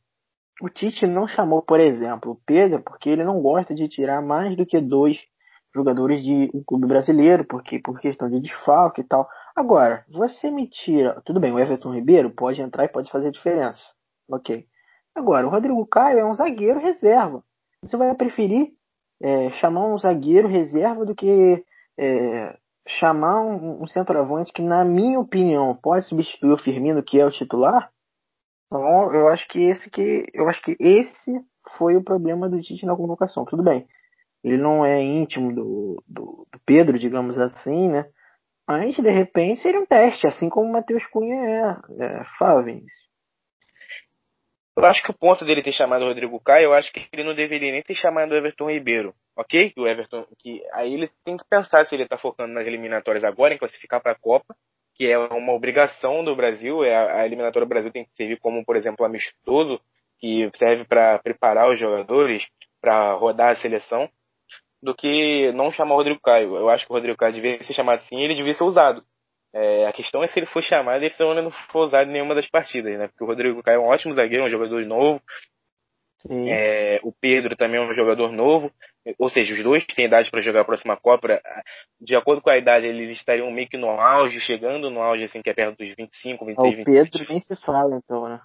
o 0.61 0.69
Tite 0.69 1.07
não 1.07 1.27
chamou, 1.27 1.63
por 1.63 1.81
exemplo, 1.81 2.33
o 2.33 2.41
Pedro, 2.47 2.83
porque 2.83 3.11
ele 3.11 3.25
não 3.25 3.41
gosta 3.41 3.75
de 3.75 3.89
tirar 3.89 4.23
mais 4.23 4.57
do 4.57 4.65
que 4.65 4.81
dois 4.81 5.19
jogadores 5.75 6.23
de 6.23 6.51
um 6.55 6.63
clube 6.63 6.87
brasileiro, 6.87 7.45
porque 7.45 7.81
por 7.81 7.99
questão 7.99 8.31
de 8.31 8.41
desfalque 8.41 9.01
e 9.01 9.05
tal. 9.05 9.29
Agora, 9.57 10.05
você 10.09 10.51
me 10.51 10.69
tira. 10.69 11.21
Tudo 11.25 11.41
bem, 11.41 11.53
o 11.53 11.59
Everton 11.59 11.93
Ribeiro 11.93 12.31
pode 12.31 12.63
entrar 12.63 12.85
e 12.85 12.89
pode 12.89 13.11
fazer 13.11 13.33
diferença. 13.33 13.83
Ok. 14.29 14.67
Agora, 15.15 15.47
o 15.47 15.51
Rodrigo 15.51 15.85
Caio 15.87 16.19
é 16.19 16.25
um 16.25 16.35
zagueiro 16.35 16.81
reserva. 16.81 17.43
Você 17.83 17.97
vai 17.97 18.15
preferir 18.15 18.73
é, 19.21 19.51
chamar 19.53 19.87
um 19.87 19.99
zagueiro 19.99 20.49
reserva 20.49 21.05
do 21.05 21.15
que 21.15 21.65
é, 21.99 22.57
chamar 22.87 23.41
um, 23.43 23.83
um 23.83 23.87
centroavante 23.87 24.53
que, 24.53 24.63
na 24.63 24.85
minha 24.85 25.19
opinião, 25.19 25.75
pode 25.75 26.07
substituir 26.07 26.53
o 26.53 26.59
Firmino, 26.59 27.03
que 27.03 27.19
é 27.19 27.27
o 27.27 27.31
titular, 27.31 27.91
então 28.67 29.15
eu 29.15 29.29
acho 29.29 29.47
que 29.49 29.61
esse 29.61 29.91
que 29.91 30.27
eu 30.33 30.49
acho 30.49 30.61
que 30.63 30.77
esse 30.81 31.45
foi 31.77 31.97
o 31.97 32.05
problema 32.05 32.49
do 32.49 32.61
Tite 32.61 32.87
na 32.87 32.97
convocação. 32.97 33.45
Tudo 33.45 33.63
bem, 33.63 33.87
ele 34.43 34.59
não 34.59 34.85
é 34.85 35.03
íntimo 35.03 35.55
do, 35.55 36.03
do, 36.07 36.47
do 36.53 36.61
Pedro, 36.67 36.99
digamos 36.99 37.39
assim, 37.39 37.89
né? 37.89 38.07
Mas 38.67 38.97
de 38.97 39.11
repente 39.11 39.61
seria 39.61 39.81
um 39.81 39.87
teste, 39.87 40.27
assim 40.27 40.49
como 40.49 40.69
o 40.69 40.73
Matheus 40.73 41.05
Cunha 41.07 41.81
é, 41.99 42.05
é 42.05 42.25
Fávens. 42.39 42.91
Eu 44.77 44.85
acho 44.87 45.05
que 45.05 45.11
o 45.11 45.15
ponto 45.15 45.45
dele 45.45 45.63
ter 45.63 45.73
chamado 45.73 46.05
o 46.05 46.09
Rodrigo 46.09 46.41
Caio, 46.41 46.65
eu 46.65 46.73
acho 46.73 46.93
que 46.93 47.07
ele 47.13 47.23
não 47.23 47.35
deveria 47.35 47.71
nem 47.71 47.83
ter 47.83 47.95
chamado 47.95 48.33
o 48.33 48.35
Everton 48.35 48.71
Ribeiro, 48.71 49.15
ok? 49.37 49.73
O 49.79 49.87
Everton, 49.87 50.27
que 50.39 50.63
aí 50.73 50.93
ele 50.93 51.09
tem 51.25 51.37
que 51.37 51.45
pensar 51.49 51.87
se 51.87 51.95
ele 51.95 52.03
está 52.03 52.19
focando 52.19 52.53
nas 52.53 52.67
eliminatórias 52.67 53.23
agora, 53.23 53.55
em 53.55 53.59
classificar 53.59 54.03
para 54.03 54.13
a 54.13 54.19
Copa, 54.19 54.57
que 54.95 55.11
é 55.11 55.19
uma 55.19 55.53
obrigação 55.53 56.25
do 56.25 56.37
Brasil, 56.37 56.85
é 56.85 56.95
a, 56.95 57.27
eliminatória 57.27 57.67
do 57.67 57.69
Brasil 57.69 57.91
tem 57.91 58.05
que 58.05 58.15
servir 58.17 58.39
como, 58.39 58.65
por 58.65 58.77
exemplo, 58.77 59.05
amistoso, 59.05 59.81
que 60.19 60.49
serve 60.57 60.85
para 60.85 61.19
preparar 61.19 61.69
os 61.71 61.79
jogadores 61.79 62.47
para 62.81 63.13
rodar 63.15 63.51
a 63.51 63.57
seleção, 63.57 64.09
do 64.83 64.95
que 64.95 65.51
não 65.53 65.73
chamar 65.73 65.95
o 65.95 65.97
Rodrigo 65.97 66.21
Caio. 66.21 66.57
Eu 66.57 66.69
acho 66.69 66.87
que 66.87 66.93
o 66.93 66.95
Rodrigo 66.95 67.17
Caio 67.17 67.33
devia 67.33 67.63
ser 67.63 67.73
chamado 67.73 68.03
sim, 68.03 68.21
ele 68.23 68.35
devia 68.35 68.55
ser 68.55 68.65
usado. 68.65 69.03
É, 69.53 69.87
a 69.87 69.93
questão 69.93 70.23
é 70.23 70.27
se 70.27 70.39
ele 70.39 70.47
for 70.47 70.63
chamado 70.63 71.03
e 71.05 71.11
se 71.11 71.23
ele 71.23 71.41
não 71.41 71.51
for 71.51 71.87
usado 71.87 72.09
em 72.11 72.13
nenhuma 72.13 72.35
das 72.35 72.49
partidas, 72.49 72.99
né? 72.99 73.09
Porque 73.09 73.25
o 73.25 73.27
Rodrigo 73.27 73.63
Caio 73.63 73.77
é 73.77 73.79
um 73.81 73.87
ótimo 73.87 74.13
zagueiro, 74.13 74.45
um 74.45 74.51
jogador 74.51 74.85
novo. 74.85 75.23
É, 76.31 77.01
o 77.03 77.13
Pedro 77.13 77.55
também 77.57 77.79
é 77.79 77.85
um 77.85 77.93
jogador 77.93 78.33
novo. 78.33 78.73
Ou 79.19 79.29
seja, 79.29 79.55
os 79.55 79.63
dois 79.63 79.85
têm 79.85 80.07
idade 80.07 80.31
para 80.31 80.41
jogar 80.41 80.63
a 80.63 80.65
próxima 80.65 80.97
Copa. 80.97 81.41
De 82.01 82.17
acordo 82.17 82.41
com 82.41 82.51
a 82.51 82.57
idade, 82.57 82.87
eles 82.87 83.13
estariam 83.13 83.51
meio 83.51 83.69
que 83.69 83.77
no 83.77 83.89
auge, 83.89 84.41
chegando 84.41 84.91
no 84.91 85.03
auge, 85.03 85.25
assim, 85.25 85.43
que 85.43 85.51
é 85.51 85.55
perto 85.55 85.79
dos 85.79 85.95
25, 85.95 86.45
26, 86.47 86.73
o 86.73 86.85
Pedro 86.85 86.95
27. 86.95 87.29
nem 87.31 87.41
se 87.41 87.57
fala, 87.57 87.97
então, 87.97 88.29
né? 88.29 88.41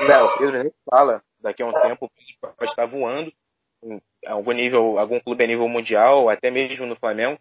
Não, 0.00 0.26
o 0.26 0.38
Pedro 0.38 0.62
nem 0.62 0.70
se 0.70 0.78
fala. 0.88 1.22
Daqui 1.40 1.62
a 1.62 1.66
um 1.66 1.72
tempo 1.72 2.06
o 2.06 2.10
Pedro 2.10 2.56
pode 2.56 2.70
estar 2.70 2.86
voando 2.86 3.32
em 3.82 4.00
algum 4.26 4.52
nível, 4.52 4.98
algum 4.98 5.20
clube 5.20 5.44
a 5.44 5.46
nível 5.46 5.68
mundial, 5.68 6.28
até 6.28 6.50
mesmo 6.50 6.84
no 6.84 6.96
Flamengo. 6.96 7.38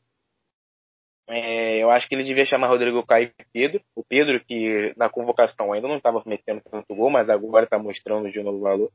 É, 1.30 1.78
eu 1.78 1.92
acho 1.92 2.08
que 2.08 2.16
ele 2.16 2.24
devia 2.24 2.46
chamar 2.46 2.68
Rodrigo 2.68 3.06
Caio 3.06 3.34
e 3.38 3.46
Pedro. 3.52 3.82
O 3.94 4.04
Pedro, 4.04 4.40
que 4.46 4.94
na 4.96 5.10
convocação 5.10 5.74
ainda 5.74 5.88
não 5.88 5.98
estava 5.98 6.24
metendo 6.26 6.62
tanto 6.62 6.96
gol, 6.96 7.10
mas 7.10 7.30
agora 7.30 7.66
está 7.66 7.78
mostrando 7.78 8.32
de 8.32 8.42
novo 8.42 8.62
valor. 8.62 8.92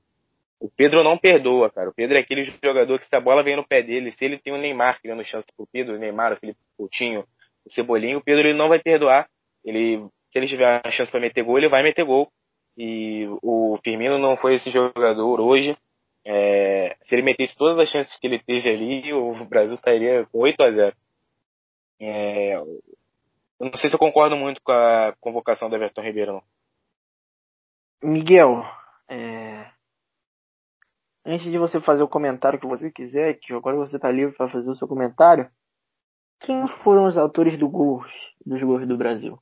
O 0.62 0.70
Pedro 0.70 1.02
não 1.02 1.18
perdoa, 1.18 1.68
cara. 1.68 1.90
O 1.90 1.92
Pedro 1.92 2.16
é 2.16 2.20
aquele 2.20 2.44
jogador 2.44 2.96
que 2.96 3.04
se 3.04 3.16
a 3.16 3.20
bola 3.20 3.42
vem 3.42 3.56
no 3.56 3.66
pé 3.66 3.82
dele, 3.82 4.12
se 4.12 4.24
ele 4.24 4.38
tem 4.38 4.52
o 4.52 4.56
Neymar 4.56 5.02
criando 5.02 5.24
chance 5.24 5.48
pro 5.56 5.66
Pedro, 5.66 5.96
o 5.96 5.98
Neymar, 5.98 6.34
o 6.34 6.36
Felipe 6.36 6.60
Coutinho, 6.76 7.24
o 7.66 7.70
Cebolinha, 7.70 8.16
o 8.16 8.22
Pedro 8.22 8.46
ele 8.46 8.56
não 8.56 8.68
vai 8.68 8.78
perdoar. 8.78 9.28
Ele, 9.64 10.06
se 10.30 10.38
ele 10.38 10.46
tiver 10.46 10.80
a 10.84 10.90
chance 10.92 11.10
para 11.10 11.20
meter 11.20 11.42
gol, 11.42 11.58
ele 11.58 11.68
vai 11.68 11.82
meter 11.82 12.04
gol. 12.04 12.30
E 12.78 13.26
o 13.42 13.76
Firmino 13.82 14.18
não 14.18 14.36
foi 14.36 14.54
esse 14.54 14.70
jogador 14.70 15.40
hoje. 15.40 15.76
É, 16.24 16.96
se 17.06 17.16
ele 17.16 17.22
metesse 17.22 17.56
todas 17.56 17.76
as 17.80 17.90
chances 17.90 18.16
que 18.16 18.26
ele 18.28 18.38
teve 18.38 18.70
ali, 18.70 19.12
o 19.12 19.44
Brasil 19.44 19.74
estaria 19.74 20.24
com 20.26 20.38
8 20.38 20.62
a 20.62 20.70
0. 20.70 20.96
É, 22.00 22.54
eu 22.54 22.82
não 23.58 23.76
sei 23.76 23.90
se 23.90 23.96
eu 23.96 23.98
concordo 23.98 24.36
muito 24.36 24.62
com 24.62 24.70
a 24.70 25.12
convocação 25.20 25.68
do 25.68 25.74
Everton 25.74 26.02
Ribeiro. 26.02 26.32
Não. 26.34 26.42
Miguel, 28.12 28.64
é... 29.08 29.41
antes 31.24 31.50
de 31.50 31.58
você 31.58 31.80
fazer 31.80 32.02
o 32.02 32.08
comentário 32.08 32.60
que 32.60 32.66
você 32.66 32.90
quiser, 32.90 33.38
que 33.38 33.52
agora 33.52 33.76
você 33.76 33.96
está 33.96 34.10
livre 34.10 34.36
para 34.36 34.50
fazer 34.50 34.68
o 34.68 34.76
seu 34.76 34.88
comentário, 34.88 35.50
quem 36.40 36.66
foram 36.82 37.06
os 37.06 37.16
autores 37.16 37.58
do 37.58 37.68
gols, 37.68 38.10
dos 38.44 38.60
gols 38.62 38.86
do 38.86 38.96
Brasil? 38.96 39.38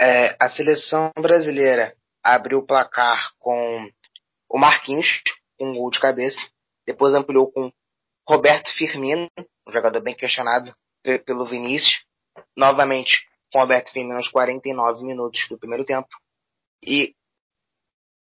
É, 0.00 0.36
a 0.40 0.48
seleção 0.48 1.12
brasileira 1.16 1.96
abriu 2.22 2.58
o 2.58 2.66
placar 2.66 3.32
com 3.38 3.88
o 4.48 4.58
Marquinhos, 4.58 5.22
com 5.56 5.70
um 5.70 5.74
gol 5.74 5.90
de 5.90 6.00
cabeça. 6.00 6.40
Depois 6.84 7.14
ampliou 7.14 7.52
com 7.52 7.72
Roberto 8.28 8.72
Firmino, 8.76 9.28
um 9.38 9.72
jogador 9.72 10.00
bem 10.00 10.16
questionado 10.16 10.74
pelo 11.24 11.46
Vinícius. 11.46 12.04
Novamente, 12.56 13.24
com 13.52 13.60
Roberto 13.60 13.92
Firmino 13.92 14.16
aos 14.16 14.28
49 14.28 15.04
minutos 15.04 15.46
do 15.48 15.58
primeiro 15.58 15.84
tempo. 15.84 16.08
E 16.84 17.14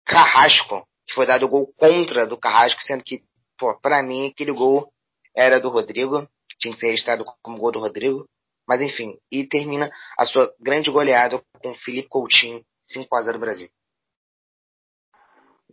Carrasco, 0.05 0.87
que 1.07 1.13
foi 1.13 1.25
dado 1.25 1.45
o 1.45 1.49
gol 1.49 1.73
contra 1.75 2.27
do 2.27 2.37
Carrasco, 2.37 2.81
sendo 2.83 3.03
que, 3.03 3.23
pô, 3.57 3.77
pra 3.79 4.03
mim, 4.03 4.27
aquele 4.27 4.51
gol 4.51 4.91
era 5.35 5.59
do 5.59 5.69
Rodrigo, 5.69 6.27
tinha 6.59 6.73
que 6.73 6.79
ser 6.79 6.87
registrado 6.87 7.25
como 7.41 7.57
gol 7.57 7.71
do 7.71 7.79
Rodrigo. 7.79 8.27
Mas 8.67 8.81
enfim, 8.81 9.17
e 9.31 9.45
termina 9.45 9.89
a 10.17 10.25
sua 10.25 10.53
grande 10.59 10.89
goleada 10.89 11.41
com 11.61 11.75
Felipe 11.75 12.07
Coutinho, 12.07 12.63
5 12.87 13.13
a 13.15 13.21
0 13.21 13.39
Brasil. 13.39 13.69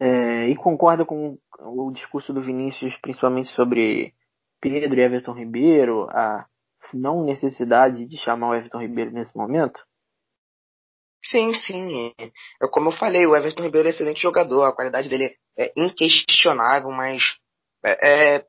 É, 0.01 0.49
e 0.49 0.57
concorda 0.57 1.05
com 1.05 1.39
o 1.61 1.93
discurso 1.93 2.33
do 2.33 2.43
Vinícius, 2.43 2.97
principalmente 3.01 3.51
sobre 3.51 4.15
Pedro 4.61 4.99
e 4.99 5.03
Everton 5.03 5.35
Ribeiro, 5.35 6.09
a 6.11 6.47
não 6.95 7.23
necessidade 7.23 8.07
de 8.07 8.17
chamar 8.19 8.49
o 8.49 8.55
Everton 8.55 8.81
Ribeiro 8.81 9.13
nesse 9.13 9.37
momento? 9.37 9.81
Sim, 11.23 11.53
sim. 11.53 12.13
É 12.63 12.67
como 12.69 12.89
eu 12.89 12.93
falei, 12.93 13.27
o 13.27 13.37
Everton 13.37 13.63
Ribeiro 13.63 13.89
é 13.89 13.91
excelente 13.91 14.23
jogador, 14.23 14.65
a 14.65 14.73
qualidade 14.73 15.09
dele 15.09 15.35
é 15.59 15.73
inquestionável, 15.77 16.91
mas 16.91 17.23
é, 17.85 18.37
é, 18.37 18.47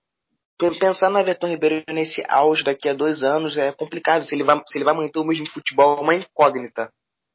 pensar 0.80 1.10
no 1.10 1.20
Everton 1.20 1.48
Ribeiro 1.48 1.84
nesse 1.90 2.24
auge 2.28 2.64
daqui 2.64 2.88
a 2.88 2.94
dois 2.94 3.24
anos 3.24 3.58
é 3.58 3.72
complicado. 3.72 4.24
Se 4.24 4.36
ele 4.36 4.44
vai, 4.44 4.62
se 4.68 4.78
ele 4.78 4.86
vai 4.86 4.94
manter 4.94 5.20
o 5.20 5.26
mesmo 5.26 5.50
futebol, 5.50 5.98
é 5.98 6.02
uma 6.02 6.16
incógnita. 6.16 6.92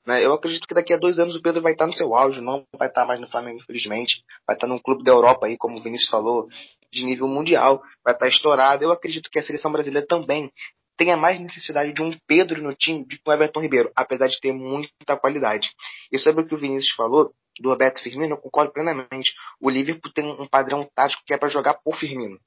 Né? 0.07 0.25
Eu 0.25 0.33
acredito 0.33 0.69
que 0.69 0.75
daqui 0.75 0.93
a 0.93 0.97
dois 0.97 1.19
anos 1.19 1.35
o 1.35 1.43
Pedro 1.43 1.61
vai 1.61 1.73
estar 1.73 1.87
no 1.87 1.93
seu 1.93 2.15
auge, 2.15 2.41
não 2.41 2.65
vai 2.79 2.89
estar 2.89 3.05
mais 3.05 3.21
no 3.21 3.29
Flamengo, 3.29 3.59
infelizmente. 3.61 4.23
Vai 4.47 4.55
estar 4.57 4.69
num 4.69 4.79
clube 4.79 5.03
da 5.03 5.11
Europa 5.11 5.47
aí, 5.47 5.57
como 5.57 5.79
o 5.79 5.83
Vinícius 5.83 6.09
falou, 6.09 6.47
de 6.93 7.05
nível 7.05 7.27
mundial, 7.27 7.83
vai 8.05 8.15
estar 8.15 8.29
estourado. 8.29 8.85
Eu 8.85 8.93
acredito 8.93 9.29
que 9.31 9.39
a 9.39 9.43
seleção 9.43 9.73
brasileira 9.73 10.07
também 10.07 10.51
tenha 10.97 11.17
mais 11.17 11.39
necessidade 11.41 11.93
de 11.93 12.03
um 12.03 12.11
Pedro 12.27 12.63
no 12.63 12.75
time 12.75 13.05
do 13.05 13.09
que 13.09 13.23
um 13.27 13.33
Everton 13.33 13.61
Ribeiro, 13.61 13.91
apesar 13.95 14.27
de 14.29 14.41
ter 14.41 14.53
muita 14.53 15.17
qualidade. 15.17 15.69
E 16.11 16.19
sobre 16.19 16.45
o 16.45 16.47
que 16.47 16.55
o 16.55 16.59
Vinícius 16.59 16.95
falou, 16.95 17.33
do 17.61 17.71
Roberto 17.71 18.03
Firmino, 18.03 18.35
eu 18.35 18.39
concordo 18.39 18.73
plenamente. 18.73 19.33
O 19.61 19.71
Liverpool 19.71 20.13
tem 20.13 20.27
um 20.27 20.47
padrão 20.47 20.89
tático 20.95 21.23
que 21.27 21.33
é 21.33 21.39
para 21.39 21.49
jogar 21.49 21.75
por 21.75 21.97
Firmino. 21.97 22.39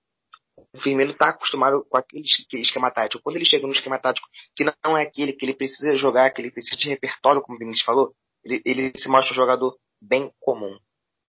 O 0.74 0.80
Firmino 0.80 1.12
está 1.12 1.30
acostumado 1.30 1.86
com 1.90 1.98
aquele 1.98 2.24
esquema 2.54 2.92
tático. 2.92 3.24
Quando 3.24 3.38
ele 3.38 3.46
chega 3.46 3.66
no 3.66 3.74
esquema 3.74 3.98
tático 3.98 4.28
que 4.56 4.64
não 4.64 4.98
é 4.98 5.04
aquele 5.04 5.34
que 5.34 5.46
ele 5.46 5.54
precisa 5.54 5.96
jogar, 5.98 6.30
que 6.32 6.42
ele 6.42 6.52
precisa 6.52 6.80
de 6.80 6.90
repertório, 6.90 7.42
como 7.42 7.56
o 7.56 7.60
Vinícius 7.60 7.86
falou, 7.86 8.14
ele, 8.44 8.62
ele 8.66 8.92
se 8.96 9.08
mostra 9.08 9.32
um 9.32 9.36
jogador 9.36 9.76
bem 10.02 10.32
comum. 10.40 10.78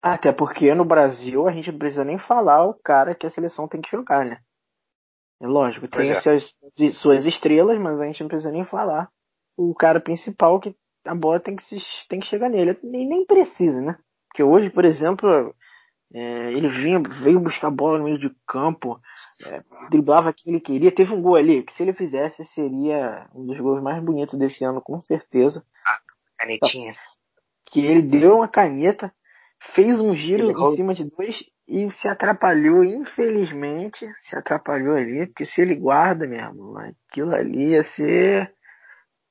Até 0.02 0.33
porque 0.33 0.75
no 0.75 0.85
Brasil 0.85 1.47
a 1.47 1.52
gente 1.52 1.71
não 1.71 1.78
precisa 1.78 2.04
nem 2.04 2.19
falar 2.19 2.64
o 2.64 2.75
cara 2.75 3.14
que 3.14 3.26
a 3.26 3.31
seleção 3.31 3.69
tem 3.69 3.81
que 3.81 3.90
jogar, 3.90 4.25
né? 4.25 4.38
É 5.42 5.46
lógico, 5.46 5.88
tem 5.88 6.08
é. 6.08 6.20
Suas, 6.20 6.54
suas 6.94 7.26
estrelas, 7.26 7.76
mas 7.76 8.00
a 8.00 8.06
gente 8.06 8.20
não 8.20 8.28
precisa 8.28 8.52
nem 8.52 8.64
falar 8.64 9.11
o 9.56 9.75
cara 9.75 10.00
principal 10.00 10.61
que 10.61 10.72
a 11.04 11.14
bola 11.16 11.40
tem 11.40 11.56
que, 11.56 11.64
se, 11.64 11.76
tem 12.08 12.20
que 12.20 12.26
chegar 12.26 12.49
nele. 12.49 12.78
Nem, 12.84 13.08
nem 13.08 13.26
precisa, 13.26 13.80
né? 13.80 13.99
Porque 14.28 14.44
hoje, 14.44 14.70
por 14.70 14.84
exemplo, 14.84 15.52
é, 16.14 16.52
ele 16.52 16.68
vinha, 16.68 17.02
veio 17.25 17.40
buscar 17.40 17.66
a 17.66 17.72
bola 17.72 17.99
no 17.99 18.04
meio 18.04 18.18
de 18.18 18.32
campo, 18.46 19.00
é, 19.44 19.62
driblava 19.90 20.32
que 20.32 20.49
ele 20.49 20.61
queria. 20.61 20.94
Teve 20.94 21.12
um 21.12 21.20
gol 21.20 21.34
ali 21.34 21.64
que 21.64 21.72
se 21.72 21.82
ele 21.82 21.92
fizesse 21.92 22.44
seria 22.54 23.28
um 23.34 23.44
dos 23.44 23.58
gols 23.58 23.82
mais 23.82 24.00
bonitos 24.00 24.38
desse 24.38 24.64
ano, 24.64 24.80
com 24.80 25.02
certeza. 25.02 25.64
Ah, 25.84 25.99
canetinha. 26.38 26.94
Que 27.66 27.80
ele 27.84 28.02
deu 28.02 28.37
uma 28.37 28.49
caneta, 28.49 29.12
fez 29.75 30.00
um 30.00 30.14
giro 30.14 30.52
em 30.52 30.76
cima 30.76 30.94
de 30.94 31.04
dois 31.04 31.42
e 31.66 31.90
se 31.92 32.09
atrapalhou, 32.09 32.85
infelizmente, 32.85 34.07
se 34.23 34.37
atrapalhou 34.37 34.97
ali, 34.97 35.26
porque 35.26 35.47
se 35.47 35.61
ele 35.61 35.75
guarda 35.75 36.26
mesmo, 36.26 36.76
aquilo 36.78 37.35
ali 37.35 37.71
ia 37.71 37.85
ser 37.85 38.52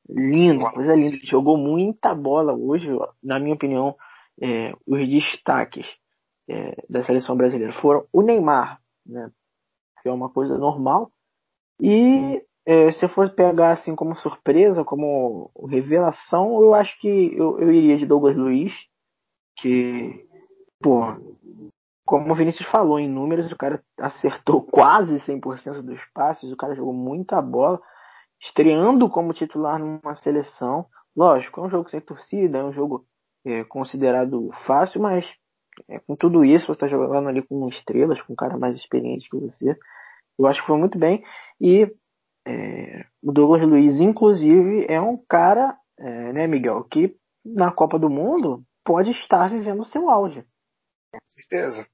lindo, 0.10 0.70
coisa 0.72 0.96
linda. 0.96 1.16
Ele 1.16 1.26
jogou 1.26 1.58
muita 1.58 2.16
bola 2.16 2.54
hoje, 2.54 2.88
na 3.22 3.40
minha 3.40 3.56
opinião, 3.56 3.96
é, 4.42 4.74
os 4.88 5.08
destaques 5.10 5.86
é, 6.50 6.76
da 6.90 7.04
seleção 7.04 7.36
brasileira. 7.36 7.74
Foram 7.74 8.06
o 8.12 8.22
Neymar, 8.22 8.80
né, 9.06 9.30
que 10.02 10.10
é 10.10 10.12
uma 10.12 10.30
coisa 10.30 10.58
normal, 10.58 11.12
e 11.80 12.42
é, 12.66 12.92
se 12.92 13.06
eu 13.06 13.10
fosse 13.10 13.34
pegar 13.34 13.72
assim 13.74 13.96
como 13.96 14.16
surpresa, 14.18 14.84
como 14.84 15.52
revelação, 15.68 16.62
eu 16.62 16.74
acho 16.74 17.00
que 17.00 17.36
eu, 17.36 17.60
eu 17.60 17.72
iria 17.72 17.98
de 17.98 18.06
Douglas 18.06 18.36
Luiz, 18.36 18.74
que, 19.58 20.26
pô, 20.82 21.02
como 22.12 22.34
o 22.34 22.36
Vinícius 22.36 22.68
falou, 22.68 23.00
em 23.00 23.08
números, 23.08 23.50
o 23.54 23.56
cara 23.56 23.82
acertou 23.98 24.62
quase 24.70 25.16
100% 25.22 25.82
dos 25.82 26.02
passes, 26.14 26.52
o 26.52 26.58
cara 26.58 26.76
jogou 26.76 26.94
muita 26.94 27.42
bola, 27.42 27.82
estreando 28.42 29.10
como 29.10 29.34
titular 29.34 29.80
numa 29.80 30.18
seleção. 30.18 30.86
Lógico, 31.16 31.62
é 31.62 31.64
um 31.64 31.70
jogo 31.70 31.90
sem 31.90 32.02
torcida, 32.02 32.58
é 32.58 32.64
um 32.66 32.74
jogo 32.74 33.06
é, 33.46 33.64
considerado 33.64 34.50
fácil, 34.66 35.00
mas 35.00 35.26
é, 35.90 36.00
com 36.00 36.18
tudo 36.18 36.44
isso, 36.44 36.66
você 36.66 36.74
está 36.74 36.88
jogando 36.90 37.30
ali 37.30 37.42
com 37.44 37.70
estrelas, 37.70 38.22
com 38.24 38.34
um 38.34 38.36
cara 38.36 38.58
mais 38.58 38.76
experiente 38.76 39.30
que 39.30 39.38
você. 39.38 39.78
Eu 40.38 40.48
acho 40.48 40.60
que 40.60 40.68
foi 40.68 40.78
muito 40.78 41.00
bem. 41.00 41.24
E 41.62 41.90
é, 42.46 43.06
o 43.24 43.32
Douglas 43.32 43.62
Luiz, 43.62 44.02
inclusive, 44.02 44.86
é 44.90 45.00
um 45.00 45.16
cara, 45.30 45.78
é, 45.98 46.34
né, 46.34 46.46
Miguel, 46.46 46.84
que 46.92 47.16
na 47.46 47.72
Copa 47.72 47.98
do 47.98 48.10
Mundo 48.10 48.66
pode 48.84 49.12
estar 49.12 49.50
vivendo 49.50 49.80
o 49.84 49.86
seu 49.86 50.10
auge. 50.10 50.44
Com 51.14 51.20
certeza. 51.30 51.88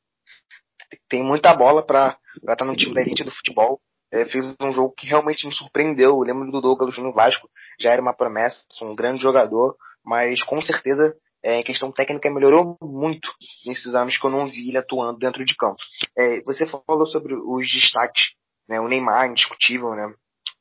Tem 1.09 1.23
muita 1.23 1.53
bola 1.53 1.85
para 1.85 2.17
estar 2.37 2.55
tá 2.55 2.65
no 2.65 2.75
time 2.75 2.93
da 2.93 3.01
elite 3.01 3.23
do 3.23 3.31
futebol. 3.31 3.79
É, 4.11 4.25
fez 4.25 4.55
um 4.61 4.71
jogo 4.71 4.93
que 4.93 5.07
realmente 5.07 5.45
me 5.45 5.53
surpreendeu. 5.53 6.11
Eu 6.11 6.19
lembro 6.19 6.51
do 6.51 6.61
Douglas 6.61 6.97
no 6.97 7.13
Vasco, 7.13 7.49
já 7.79 7.91
era 7.91 8.01
uma 8.01 8.13
promessa, 8.13 8.63
um 8.81 8.95
grande 8.95 9.21
jogador, 9.21 9.75
mas 10.03 10.41
com 10.43 10.61
certeza 10.61 11.13
é, 11.43 11.59
em 11.59 11.63
questão 11.63 11.91
técnica 11.91 12.29
melhorou 12.29 12.77
muito 12.81 13.29
nesses 13.65 13.93
anos 13.93 14.17
que 14.17 14.25
eu 14.25 14.29
não 14.29 14.47
vi 14.47 14.69
ele 14.69 14.77
atuando 14.77 15.19
dentro 15.19 15.43
de 15.45 15.55
campo. 15.55 15.77
É, 16.17 16.41
você 16.41 16.65
falou 16.65 17.05
sobre 17.07 17.35
os 17.35 17.71
destaques, 17.71 18.31
né? 18.67 18.79
O 18.79 18.87
Neymar, 18.87 19.29
indiscutível, 19.29 19.91
né? 19.91 20.13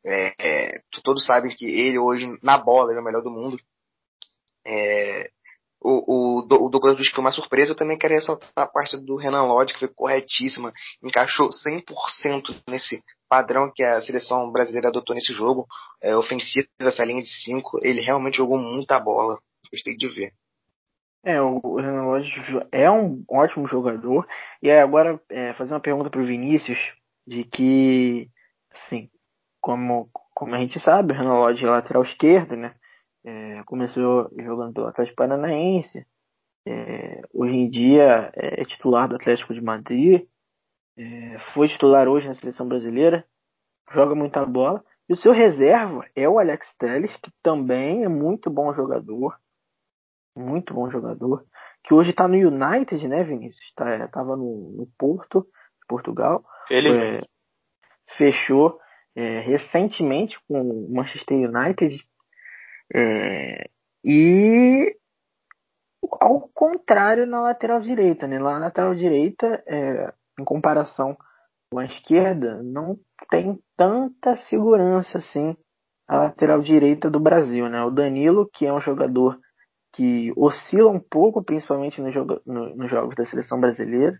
É, 0.04 0.34
é 0.38 0.80
todos 1.02 1.24
sabem 1.24 1.54
que 1.54 1.64
ele 1.64 1.98
hoje, 1.98 2.26
na 2.42 2.58
bola, 2.58 2.90
ele 2.90 2.98
é 2.98 3.02
o 3.02 3.04
melhor 3.04 3.22
do 3.22 3.30
mundo. 3.30 3.58
É, 4.66 5.30
o, 5.86 6.38
o, 6.38 6.68
Douglas 6.68 6.96
Luiz 6.96 7.08
foi 7.10 7.20
uma 7.20 7.30
surpresa, 7.30 7.72
eu 7.72 7.76
também 7.76 7.96
quero 7.96 8.14
ressaltar 8.14 8.50
a 8.56 8.66
parte 8.66 8.96
do 8.96 9.16
Renan 9.16 9.44
Lodge, 9.44 9.72
que 9.72 9.78
foi 9.78 9.88
corretíssima, 9.88 10.72
encaixou 11.02 11.48
100% 11.50 12.62
nesse 12.68 13.00
padrão 13.28 13.70
que 13.74 13.84
a 13.84 14.00
seleção 14.00 14.50
brasileira 14.50 14.88
adotou 14.88 15.14
nesse 15.14 15.32
jogo, 15.32 15.66
é, 16.02 16.16
ofensivo, 16.16 16.66
essa 16.80 17.04
linha 17.04 17.22
de 17.22 17.28
5, 17.28 17.78
ele 17.82 18.00
realmente 18.00 18.38
jogou 18.38 18.58
muita 18.58 18.98
bola, 18.98 19.38
gostei 19.70 19.96
de 19.96 20.08
ver. 20.08 20.32
É, 21.24 21.40
o 21.40 21.76
Renan 21.76 22.04
Lodge 22.04 22.40
é 22.70 22.90
um 22.90 23.24
ótimo 23.28 23.66
jogador. 23.66 24.26
E 24.62 24.70
agora, 24.70 25.20
é, 25.28 25.52
fazer 25.54 25.72
uma 25.72 25.80
pergunta 25.80 26.08
para 26.08 26.20
o 26.20 26.26
Vinícius, 26.26 26.78
de 27.26 27.42
que, 27.42 28.28
assim, 28.72 29.08
como, 29.60 30.08
como 30.32 30.54
a 30.54 30.58
gente 30.58 30.78
sabe, 30.78 31.12
o 31.12 31.16
Renan 31.16 31.40
Lodge 31.40 31.64
é 31.64 31.68
lateral 31.68 32.04
esquerdo, 32.04 32.54
né? 32.54 32.74
É, 33.26 33.62
começou 33.64 34.30
jogando 34.38 34.72
pelo 34.72 34.86
Atlético 34.86 35.16
Paranaense. 35.16 36.06
É, 36.66 37.22
hoje 37.34 37.54
em 37.54 37.68
dia 37.68 38.30
é 38.34 38.64
titular 38.64 39.08
do 39.08 39.16
Atlético 39.16 39.52
de 39.52 39.60
Madrid. 39.60 40.26
É, 40.96 41.38
foi 41.52 41.68
titular 41.68 42.08
hoje 42.08 42.28
na 42.28 42.34
seleção 42.34 42.66
brasileira. 42.68 43.26
Joga 43.92 44.14
muita 44.14 44.46
bola. 44.46 44.84
E 45.08 45.12
o 45.12 45.16
seu 45.16 45.32
reserva 45.32 46.04
é 46.14 46.28
o 46.28 46.38
Alex 46.38 46.72
Telles, 46.78 47.14
que 47.16 47.30
também 47.42 48.04
é 48.04 48.08
muito 48.08 48.48
bom 48.48 48.72
jogador 48.72 49.36
muito 50.36 50.74
bom 50.74 50.90
jogador, 50.90 51.44
que 51.82 51.94
hoje 51.94 52.10
está 52.10 52.28
no 52.28 52.34
United, 52.36 53.08
né, 53.08 53.24
Vinícius? 53.24 53.72
Tá, 53.74 53.88
é, 53.88 54.06
tava 54.08 54.36
no, 54.36 54.74
no 54.76 54.86
Porto, 54.98 55.42
de 55.42 55.86
Portugal. 55.88 56.44
Ele 56.70 56.88
é, 56.88 57.20
fechou 58.16 58.78
é, 59.14 59.40
recentemente 59.40 60.38
com 60.46 60.60
o 60.60 60.94
Manchester 60.94 61.36
United. 61.36 61.96
É, 62.94 63.68
e 64.04 64.96
ao 66.20 66.48
contrário 66.54 67.26
na 67.26 67.40
lateral 67.40 67.80
direita, 67.80 68.26
né? 68.26 68.38
Lá 68.38 68.54
na 68.54 68.66
lateral 68.66 68.94
direita, 68.94 69.62
é, 69.66 70.12
em 70.38 70.44
comparação 70.44 71.16
com 71.70 71.78
a 71.78 71.84
esquerda, 71.84 72.62
não 72.62 72.96
tem 73.30 73.58
tanta 73.76 74.36
segurança 74.36 75.18
assim 75.18 75.56
a 76.08 76.18
lateral 76.18 76.60
direita 76.60 77.10
do 77.10 77.18
Brasil, 77.18 77.68
né? 77.68 77.82
O 77.82 77.90
Danilo, 77.90 78.48
que 78.52 78.64
é 78.64 78.72
um 78.72 78.80
jogador 78.80 79.38
que 79.92 80.32
oscila 80.36 80.90
um 80.90 81.00
pouco, 81.00 81.42
principalmente 81.42 82.00
nos 82.00 82.14
no, 82.46 82.76
no 82.76 82.88
jogos 82.88 83.16
da 83.16 83.26
seleção 83.26 83.58
brasileira. 83.58 84.18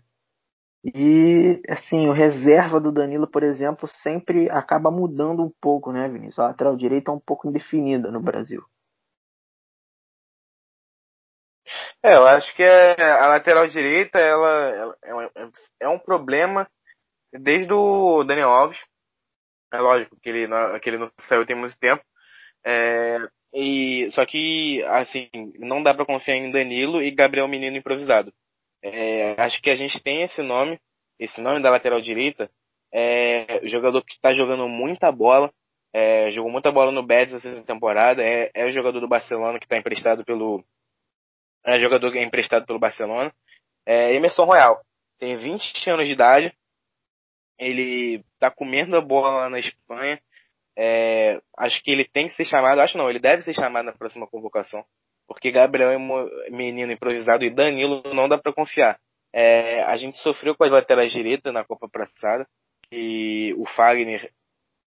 E, 0.83 1.61
assim, 1.69 2.07
o 2.07 2.13
reserva 2.13 2.79
do 2.79 2.91
Danilo, 2.91 3.27
por 3.27 3.43
exemplo, 3.43 3.87
sempre 4.01 4.49
acaba 4.49 4.89
mudando 4.91 5.43
um 5.43 5.51
pouco, 5.61 5.91
né, 5.91 6.07
Vinícius? 6.07 6.39
A 6.39 6.47
lateral 6.47 6.75
direita 6.75 7.11
é 7.11 7.13
um 7.13 7.19
pouco 7.19 7.47
indefinida 7.47 8.11
no 8.11 8.21
Brasil. 8.21 8.63
É, 12.03 12.15
eu 12.15 12.25
acho 12.25 12.55
que 12.55 12.63
é, 12.63 13.01
a 13.01 13.27
lateral 13.27 13.67
direita 13.67 14.19
ela, 14.19 14.95
ela 15.03 15.29
é, 15.35 15.45
um, 15.45 15.51
é, 15.81 15.89
um, 15.89 15.99
problema 15.99 16.69
desde 17.33 17.73
o 17.73 18.23
Daniel 18.23 18.49
Alves. 18.49 18.79
É 19.73 19.79
lógico 19.79 20.17
que 20.21 20.29
ele, 20.29 20.47
que 20.79 20.89
ele 20.89 20.97
não 20.97 21.11
saiu 21.27 21.45
tem 21.45 21.55
muito 21.55 21.77
tempo. 21.77 22.03
É, 22.65 23.17
e, 23.53 24.09
só 24.11 24.25
que, 24.25 24.83
assim, 24.83 25.29
não 25.59 25.83
dá 25.83 25.93
para 25.93 26.05
confiar 26.05 26.35
em 26.35 26.51
Danilo 26.51 27.01
e 27.01 27.11
Gabriel 27.11 27.47
Menino 27.47 27.77
improvisado. 27.77 28.33
É, 28.83 29.39
acho 29.41 29.61
que 29.61 29.69
a 29.69 29.75
gente 29.75 30.01
tem 30.01 30.23
esse 30.23 30.41
nome, 30.41 30.79
esse 31.19 31.41
nome 31.41 31.61
da 31.61 31.69
lateral 31.69 31.99
direita, 31.99 32.49
é, 32.93 33.65
jogador 33.65 34.03
que 34.03 34.13
está 34.13 34.31
jogando 34.31 34.67
muita 34.67 35.11
bola, 35.11 35.51
é, 35.93 36.29
jogou 36.31 36.51
muita 36.51 36.71
bola 36.71 36.91
no 36.91 37.05
Betis 37.05 37.33
essa 37.33 37.63
temporada, 37.63 38.23
é, 38.23 38.51
é 38.53 38.65
o 38.65 38.71
jogador 38.71 38.99
do 38.99 39.07
Barcelona 39.07 39.59
que 39.59 39.65
está 39.65 39.77
emprestado 39.77 40.23
pelo, 40.23 40.63
é 41.65 41.79
jogador 41.79 42.11
que 42.11 42.19
é 42.19 42.23
emprestado 42.23 42.65
pelo 42.65 42.79
Barcelona, 42.79 43.33
é 43.85 44.13
Emerson 44.13 44.45
Royal, 44.45 44.81
tem 45.19 45.35
20 45.35 45.89
anos 45.89 46.07
de 46.07 46.13
idade, 46.13 46.53
ele 47.57 48.23
está 48.33 48.51
comendo 48.51 48.95
a 48.95 49.01
bola 49.01 49.29
lá 49.31 49.49
na 49.49 49.59
Espanha, 49.59 50.21
é, 50.77 51.41
acho 51.57 51.81
que 51.83 51.91
ele 51.91 52.05
tem 52.05 52.27
que 52.27 52.35
ser 52.35 52.45
chamado, 52.45 52.79
acho 52.79 52.97
não, 52.97 53.09
ele 53.09 53.19
deve 53.19 53.41
ser 53.41 53.53
chamado 53.53 53.85
na 53.85 53.93
próxima 53.93 54.27
convocação. 54.27 54.85
Porque 55.27 55.51
Gabriel 55.51 55.91
é 55.91 56.49
menino 56.49 56.91
improvisado 56.91 57.43
e 57.43 57.49
Danilo 57.49 58.01
não 58.13 58.29
dá 58.29 58.37
para 58.37 58.53
confiar. 58.53 58.99
É, 59.33 59.83
a 59.83 59.95
gente 59.97 60.17
sofreu 60.17 60.55
com 60.55 60.63
as 60.63 60.71
laterais 60.71 61.11
direitas 61.11 61.53
na 61.53 61.63
Copa 61.63 61.89
passada 61.89 62.47
e 62.91 63.53
o 63.57 63.65
Fagner, 63.65 64.31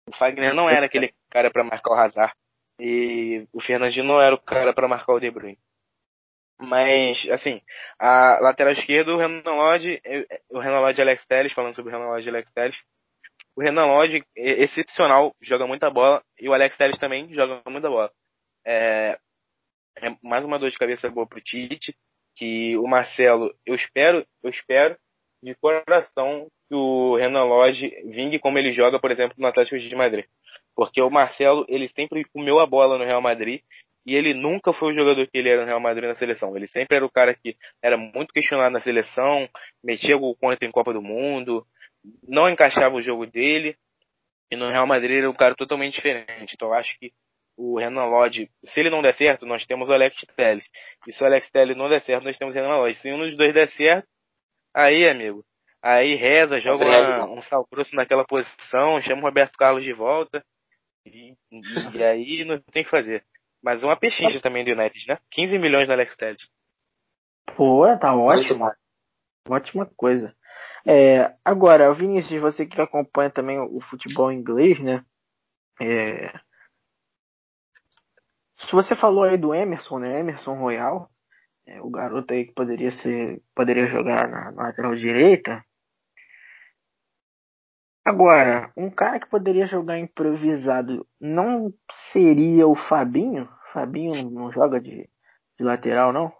o 0.09 0.15
Fagner 0.15 0.53
não 0.53 0.69
era 0.69 0.85
aquele 0.85 1.13
cara 1.29 1.49
para 1.49 1.63
marcar 1.63 1.91
o 1.91 1.95
Hazard 1.95 2.33
e 2.79 3.47
o 3.53 3.61
Fernandinho 3.61 4.05
não 4.05 4.21
era 4.21 4.35
o 4.35 4.41
cara 4.41 4.73
para 4.73 4.87
marcar 4.87 5.13
o 5.13 5.19
De 5.19 5.31
Bruyne. 5.31 5.57
Mas, 6.59 7.27
assim, 7.29 7.61
a 7.99 8.39
lateral 8.41 8.73
esquerda, 8.73 9.13
o 9.13 9.17
Renan 9.17 9.43
Lodge, 9.45 10.01
o 10.49 10.59
Renan 10.59 10.79
Lodge 10.79 10.99
e 10.99 11.03
Alex 11.03 11.25
Telles, 11.25 11.53
falando 11.53 11.75
sobre 11.75 11.91
o 11.91 11.97
Renan 11.97 12.09
Lodge 12.09 12.27
e 12.27 12.29
Alex 12.31 12.51
Telles, 12.51 12.77
o 13.55 13.61
Renan 13.61 13.85
Lodge 13.85 14.23
é 14.35 14.63
excepcional, 14.63 15.35
joga 15.39 15.67
muita 15.67 15.89
bola, 15.91 16.23
e 16.39 16.49
o 16.49 16.53
Alex 16.53 16.75
Telles 16.75 16.97
também 16.97 17.31
joga 17.33 17.61
muita 17.69 17.89
bola. 17.89 18.11
É, 18.65 19.19
é 20.01 20.15
mais 20.21 20.45
uma 20.45 20.59
dor 20.59 20.69
de 20.69 20.77
cabeça 20.77 21.09
boa 21.09 21.27
pro 21.27 21.41
Tite, 21.41 21.95
que 22.35 22.77
o 22.77 22.87
Marcelo, 22.87 23.53
eu 23.65 23.75
espero, 23.75 24.25
eu 24.43 24.49
espero 24.49 24.95
de 25.41 25.55
coração 25.55 26.47
que 26.67 26.75
o 26.75 27.15
Renan 27.15 27.43
Lodge 27.43 27.89
vingue 28.05 28.39
como 28.39 28.57
ele 28.57 28.71
joga, 28.71 28.99
por 28.99 29.11
exemplo, 29.11 29.35
no 29.37 29.47
Atlético 29.47 29.77
de 29.77 29.95
Madrid. 29.95 30.25
Porque 30.75 31.01
o 31.01 31.09
Marcelo, 31.09 31.65
ele 31.67 31.87
sempre 31.89 32.23
comeu 32.25 32.59
a 32.59 32.65
bola 32.65 32.97
no 32.97 33.05
Real 33.05 33.21
Madrid 33.21 33.61
e 34.05 34.15
ele 34.15 34.33
nunca 34.33 34.71
foi 34.71 34.91
o 34.91 34.93
jogador 34.93 35.25
que 35.27 35.37
ele 35.37 35.49
era 35.49 35.61
no 35.61 35.67
Real 35.67 35.79
Madrid 35.79 36.07
na 36.07 36.15
seleção. 36.15 36.55
Ele 36.55 36.67
sempre 36.67 36.97
era 36.97 37.05
o 37.05 37.11
cara 37.11 37.33
que 37.33 37.57
era 37.81 37.97
muito 37.97 38.33
questionado 38.33 38.71
na 38.71 38.79
seleção, 38.79 39.49
metia 39.83 40.17
gol 40.17 40.35
contra 40.35 40.67
em 40.67 40.71
Copa 40.71 40.93
do 40.93 41.01
Mundo, 41.01 41.65
não 42.27 42.47
encaixava 42.47 42.95
o 42.95 43.01
jogo 43.01 43.25
dele, 43.25 43.75
e 44.51 44.55
no 44.55 44.69
Real 44.69 44.87
Madrid 44.87 45.11
ele 45.11 45.19
era 45.19 45.29
um 45.29 45.35
cara 45.35 45.55
totalmente 45.55 45.95
diferente. 45.95 46.53
Então 46.53 46.69
eu 46.69 46.73
acho 46.73 46.97
que 46.99 47.11
o 47.57 47.79
Renan 47.79 48.05
Lodge, 48.05 48.49
se 48.63 48.79
ele 48.79 48.91
não 48.91 49.01
der 49.01 49.15
certo, 49.15 49.45
nós 49.45 49.65
temos 49.65 49.89
o 49.89 49.93
Alex 49.93 50.15
Telles. 50.35 50.65
E 51.07 51.11
se 51.11 51.23
o 51.23 51.25
Alex 51.25 51.49
Telles 51.49 51.75
não 51.75 51.89
der 51.89 52.01
certo, 52.01 52.23
nós 52.23 52.37
temos 52.37 52.55
o 52.55 52.59
Renan 52.59 52.77
Lodge. 52.77 52.99
Se 52.99 53.11
um 53.11 53.19
dos 53.19 53.35
dois 53.35 53.53
der 53.53 53.67
certo, 53.69 54.07
aí, 54.73 55.09
amigo, 55.09 55.43
aí 55.81 56.15
reza, 56.15 56.59
joga 56.59 56.85
uma, 56.85 57.25
um 57.25 57.41
sal 57.41 57.67
grosso 57.71 57.95
naquela 57.95 58.23
posição, 58.25 59.01
chama 59.01 59.21
o 59.21 59.25
Roberto 59.25 59.57
Carlos 59.57 59.83
de 59.83 59.91
volta, 59.91 60.43
e, 61.05 61.33
e 61.93 62.03
aí 62.03 62.45
não 62.45 62.59
tem 62.59 62.83
o 62.83 62.85
que 62.85 62.91
fazer. 62.91 63.23
Mas 63.63 63.83
uma 63.83 63.97
pechincha 63.97 64.39
também 64.39 64.63
do 64.63 64.71
United, 64.71 65.07
né? 65.07 65.17
15 65.31 65.57
milhões 65.57 65.87
no 65.87 65.93
Alex 65.93 66.15
Telles. 66.15 66.47
Pô, 67.55 67.85
tá 67.97 68.15
ótimo. 68.15 68.69
Ótima 69.49 69.89
coisa. 69.97 70.35
É, 70.85 71.33
agora, 71.43 71.93
Vinícius, 71.93 72.39
você 72.39 72.65
que 72.65 72.79
acompanha 72.79 73.29
também 73.29 73.59
o 73.59 73.81
futebol 73.89 74.31
inglês, 74.31 74.79
né? 74.79 75.03
É... 75.81 76.46
Se 78.59 78.71
você 78.71 78.95
falou 78.95 79.23
aí 79.23 79.37
do 79.37 79.53
Emerson, 79.53 79.99
né? 79.99 80.19
Emerson 80.19 80.55
Royal, 80.55 81.09
é, 81.67 81.81
o 81.81 81.89
garoto 81.89 82.33
aí 82.33 82.45
que 82.45 82.53
poderia 82.53 82.91
ser, 82.91 83.41
poderia 83.55 83.87
jogar 83.87 84.27
na, 84.27 84.51
na 84.51 84.63
lateral 84.63 84.95
direita. 84.95 85.63
Agora, 88.05 88.71
um 88.75 88.89
cara 88.89 89.19
que 89.19 89.29
poderia 89.29 89.67
jogar 89.67 89.99
improvisado 89.99 91.05
não 91.19 91.73
seria 92.13 92.65
o 92.65 92.73
Fabinho? 92.73 93.49
Fabinho 93.73 94.29
não 94.31 94.49
joga 94.51 94.79
de, 94.79 95.09
de 95.59 95.63
lateral, 95.63 96.13
não? 96.13 96.31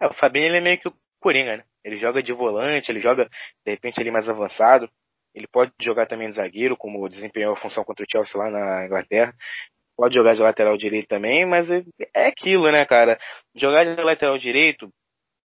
É, 0.00 0.06
o 0.06 0.14
Fabinho 0.14 0.46
ele 0.46 0.56
é 0.56 0.60
meio 0.62 0.78
que 0.78 0.88
o 0.88 0.94
Coringa, 1.20 1.58
né? 1.58 1.64
Ele 1.84 1.98
joga 1.98 2.22
de 2.22 2.32
volante, 2.32 2.90
ele 2.90 3.00
joga, 3.00 3.28
de 3.64 3.70
repente, 3.70 3.98
ele 4.00 4.10
mais 4.10 4.26
avançado. 4.26 4.88
Ele 5.34 5.46
pode 5.46 5.72
jogar 5.80 6.06
também 6.06 6.30
de 6.30 6.36
zagueiro, 6.36 6.76
como 6.76 7.08
desempenhou 7.08 7.52
a 7.52 7.56
função 7.56 7.84
contra 7.84 8.04
o 8.04 8.06
Chelsea 8.10 8.40
lá 8.40 8.50
na 8.50 8.86
Inglaterra. 8.86 9.34
Pode 9.96 10.14
jogar 10.14 10.34
de 10.34 10.42
lateral 10.42 10.76
direito 10.76 11.06
também, 11.06 11.46
mas 11.46 11.70
é, 11.70 11.82
é 12.14 12.26
aquilo, 12.26 12.70
né, 12.70 12.84
cara? 12.84 13.18
Jogar 13.54 13.84
de 13.84 14.02
lateral 14.02 14.36
direito 14.36 14.90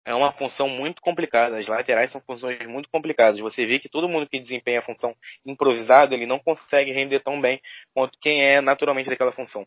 é 0.07 0.15
uma 0.15 0.33
função 0.33 0.69
muito 0.69 1.03
complicada. 1.03 1.57
As 1.57 1.67
laterais 1.67 2.13
são 2.13 2.21
funções 2.21 2.65
muito 2.67 2.89
complicadas. 2.91 3.41
Você 3.41 3.67
vê 3.67 3.81
que 3.81 3.89
todo 3.89 4.09
mundo 4.09 4.29
que 4.29 4.39
desempenha 4.39 4.79
a 4.79 4.85
função 4.85 5.15
improvisada, 5.45 6.15
ele 6.15 6.27
não 6.27 6.39
consegue 6.39 6.93
render 6.93 7.21
tão 7.21 7.41
bem 7.41 7.61
quanto 7.93 8.17
quem 8.21 8.41
é 8.41 8.61
naturalmente 8.61 9.11
daquela 9.11 9.33
função. 9.33 9.67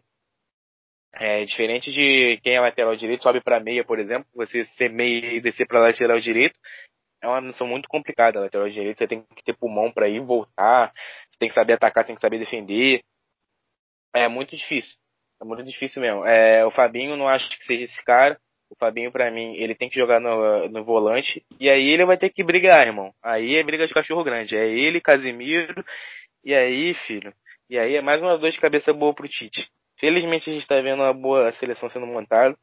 É 1.14 1.44
diferente 1.44 1.92
de 1.92 2.40
quem 2.42 2.56
é 2.56 2.62
lateral 2.62 2.96
direito, 2.96 3.24
sobe 3.24 3.42
para 3.42 3.60
meia, 3.60 3.84
por 3.84 4.00
exemplo, 4.00 4.28
você 4.34 4.64
ser 4.64 4.90
meia 4.90 5.34
e 5.34 5.42
descer 5.42 5.68
para 5.68 5.80
lateral 5.82 6.20
direito, 6.20 6.58
é 7.22 7.28
uma 7.28 7.42
missão 7.42 7.68
muito 7.68 7.90
complicada. 7.90 8.40
Lateral 8.40 8.70
direito, 8.70 8.98
você 8.98 9.08
tem 9.08 9.24
que 9.36 9.44
ter 9.44 9.58
pulmão 9.58 9.92
para 9.92 10.08
ir 10.08 10.22
voltar, 10.22 10.94
você 11.30 11.38
tem 11.40 11.50
que 11.50 11.56
saber 11.56 11.74
atacar, 11.74 12.06
tem 12.06 12.16
que 12.16 12.22
saber 12.22 12.40
defender. 12.40 13.02
É 14.14 14.28
muito 14.28 14.56
difícil. 14.56 14.96
É 15.42 15.46
muito 15.46 15.64
difícil 15.64 16.02
mesmo. 16.02 16.26
É, 16.26 16.66
o 16.66 16.72
Fabinho 16.72 17.16
não 17.16 17.28
acho 17.28 17.50
que 17.50 17.64
seja 17.64 17.86
esse 17.86 18.04
cara. 18.04 18.40
O 18.70 18.76
Fabinho, 18.76 19.12
para 19.12 19.32
mim, 19.32 19.56
ele 19.56 19.74
tem 19.74 19.90
que 19.90 19.98
jogar 19.98 20.20
no, 20.20 20.70
no 20.70 20.84
volante. 20.84 21.44
E 21.60 21.70
aí 21.70 21.92
ele 21.92 22.06
vai 22.06 22.18
ter 22.18 22.30
que 22.30 22.44
brigar, 22.44 22.86
irmão. 22.86 23.14
Aí 23.24 23.58
é 23.58 23.64
briga 23.64 23.88
de 23.88 23.94
cachorro 23.94 24.24
grande. 24.24 24.56
É 24.56 24.68
ele, 24.68 25.02
Casimiro. 25.02 25.84
E 26.44 26.54
aí, 26.54 26.94
filho. 26.94 27.34
E 27.70 27.78
aí 27.78 27.96
é 27.96 28.02
mais 28.02 28.22
uma 28.22 28.38
dor 28.38 28.50
de 28.50 28.60
cabeça 28.60 28.94
boa 28.94 29.14
pro 29.14 29.28
Tite. 29.28 29.70
Felizmente 30.00 30.50
a 30.50 30.54
gente 30.54 30.62
está 30.62 30.82
vendo 30.82 31.04
uma 31.04 31.14
boa 31.14 31.52
seleção 31.54 31.90
sendo 31.90 32.06
montada. 32.06 32.58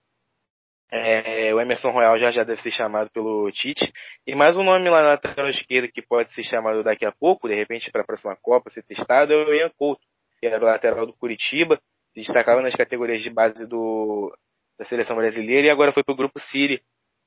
É, 0.91 1.53
o 1.53 1.61
Emerson 1.61 1.91
Royal 1.91 2.17
já 2.17 2.31
já 2.31 2.45
deve 2.45 2.61
ser 2.63 2.71
chamado 2.71 3.11
pelo 3.11 3.51
Tite. 3.51 3.93
E 4.27 4.35
mais 4.35 4.57
um 4.57 4.63
nome 4.63 4.89
lá 4.89 5.03
na 5.03 5.09
lateral 5.11 5.49
esquerda 5.49 5.89
que 5.89 6.01
pode 6.01 6.33
ser 6.33 6.43
chamado 6.45 6.83
daqui 6.83 7.05
a 7.05 7.13
pouco, 7.13 7.49
de 7.49 7.55
repente 7.55 7.91
para 7.91 8.03
a 8.03 8.07
próxima 8.07 8.37
Copa 8.41 8.71
ser 8.71 8.85
testado, 8.85 9.33
é 9.33 9.37
o 9.37 9.55
Ian 9.55 9.71
Couto, 9.77 10.03
que 10.49 10.55
era 10.55 10.65
o 10.65 10.69
lateral 10.69 11.07
do 11.07 11.13
Curitiba, 11.13 11.77
se 12.13 12.21
destacava 12.21 12.63
nas 12.63 12.75
categorias 12.75 13.21
de 13.21 13.31
base 13.31 13.67
do, 13.67 14.35
da 14.79 14.85
seleção 14.85 15.17
brasileira 15.17 15.67
e 15.67 15.71
agora 15.71 15.93
foi 15.93 16.05
para 16.05 16.13
o 16.13 16.17
Grupo 16.17 16.39
Siri. 16.39 16.83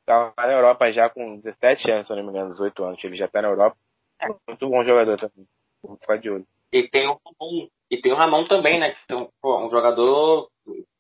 Tá 0.06 0.34
na 0.38 0.54
Europa 0.54 0.92
já 0.92 1.10
com 1.10 1.40
17 1.40 1.92
anos, 1.92 2.08
se 2.08 2.16
não 2.16 2.24
me 2.24 2.30
engano, 2.30 2.50
18 2.50 2.84
anos, 2.84 3.04
ele 3.04 3.16
já 3.16 3.26
está 3.26 3.42
na 3.42 3.50
Europa. 3.50 3.78
É 4.22 4.28
muito 4.28 4.70
bom 4.70 4.84
jogador 4.84 5.18
também. 5.18 5.46
Vou 5.84 5.98
ficar 5.98 6.18
de 6.18 6.30
olho. 6.30 6.46
E 6.74 6.88
tem 6.88 7.08
o 7.08 7.20
Ramon, 7.26 7.68
e 7.90 8.02
tem 8.02 8.12
o 8.12 8.16
Ramon 8.16 8.46
também, 8.46 8.80
né? 8.80 8.96
Que 9.08 9.14
é 9.14 9.16
um, 9.16 9.30
um 9.44 9.70
jogador 9.70 10.50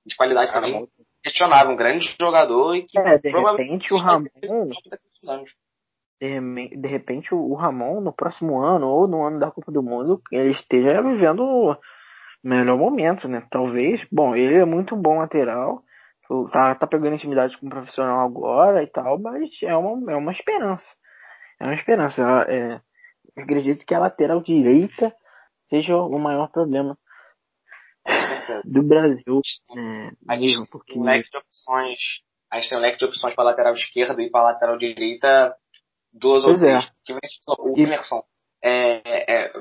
de 0.05 0.15
qualidade 0.15 0.51
ah, 0.51 0.53
também. 0.53 0.73
Ramon. 0.73 0.87
Questionável, 1.23 1.73
um 1.73 1.75
grande 1.75 2.15
jogador 2.19 2.75
e 2.75 2.83
que 2.83 2.97
é, 2.97 3.17
de 3.17 3.29
repente 3.29 3.93
o 3.93 3.97
Ramon. 3.97 4.25
De, 6.21 6.87
repente 6.87 7.33
o 7.33 7.53
Ramon 7.55 8.01
no 8.01 8.13
próximo 8.13 8.61
ano 8.61 8.87
ou 8.87 9.07
no 9.07 9.25
ano 9.25 9.39
da 9.39 9.51
Copa 9.51 9.71
do 9.71 9.81
Mundo 9.81 10.21
ele 10.31 10.51
esteja 10.51 11.01
vivendo 11.01 11.77
melhor 12.43 12.77
momento, 12.77 13.27
né? 13.27 13.45
Talvez. 13.49 14.01
Bom, 14.11 14.35
ele 14.35 14.55
é 14.55 14.65
muito 14.65 14.95
bom 14.95 15.19
lateral. 15.19 15.83
Tá, 16.51 16.75
tá 16.75 16.85
pegando 16.85 17.15
intimidade 17.15 17.57
com 17.57 17.65
o 17.65 17.69
profissional 17.69 18.19
agora 18.19 18.83
e 18.83 18.87
tal, 18.87 19.17
mas 19.19 19.49
é 19.63 19.75
uma, 19.75 20.11
é 20.11 20.15
uma 20.15 20.31
esperança. 20.31 20.85
É 21.59 21.63
uma 21.65 21.73
esperança. 21.73 22.21
É, 22.47 22.79
acredito 23.41 23.83
que 23.85 23.95
a 23.95 23.99
lateral 23.99 24.41
direita 24.41 25.11
seja 25.69 25.95
o 25.95 26.19
maior 26.19 26.49
problema 26.51 26.95
do 28.65 28.83
Brasil. 28.83 29.41
É, 29.75 30.09
a 30.27 30.35
gente 30.35 30.69
porque... 30.69 30.93
tem 30.93 31.01
um 31.01 31.05
leque 31.05 31.29
de 31.29 31.37
opções. 31.37 31.99
A 32.51 32.59
gente 32.59 32.69
tem 32.69 32.77
um 32.77 32.81
leque 32.81 32.97
de 32.97 33.05
opções 33.05 33.35
para 33.35 33.43
lateral 33.43 33.73
esquerda 33.73 34.21
e 34.21 34.29
para 34.29 34.43
lateral 34.43 34.77
direita 34.77 35.55
duas 36.13 36.43
pois 36.43 36.57
ou 36.57 36.67
três. 36.67 36.85
É. 36.85 36.89
Que 37.05 37.13
o 37.13 37.77
Emerson 37.77 38.21
é, 38.63 39.45
é, 39.45 39.51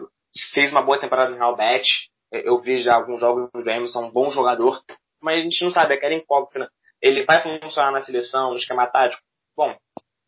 fez 0.52 0.70
uma 0.70 0.82
boa 0.82 1.00
temporada 1.00 1.30
no 1.30 1.36
Real 1.36 1.56
Betis. 1.56 2.08
Eu 2.30 2.60
vi 2.60 2.82
já 2.82 2.94
alguns 2.94 3.20
jogos 3.20 3.50
do 3.52 3.70
Emerson, 3.70 4.06
um 4.06 4.10
bom 4.10 4.30
jogador, 4.30 4.82
mas 5.20 5.40
a 5.40 5.42
gente 5.42 5.64
não 5.64 5.70
sabe, 5.70 5.94
é 5.94 5.96
aquela 5.96 6.14
incógnita. 6.14 6.70
Ele 7.00 7.24
vai 7.24 7.42
funcionar 7.60 7.92
na 7.92 8.02
seleção, 8.02 8.50
no 8.50 8.56
esquema 8.56 8.86
tático? 8.86 9.22
Bom, 9.56 9.74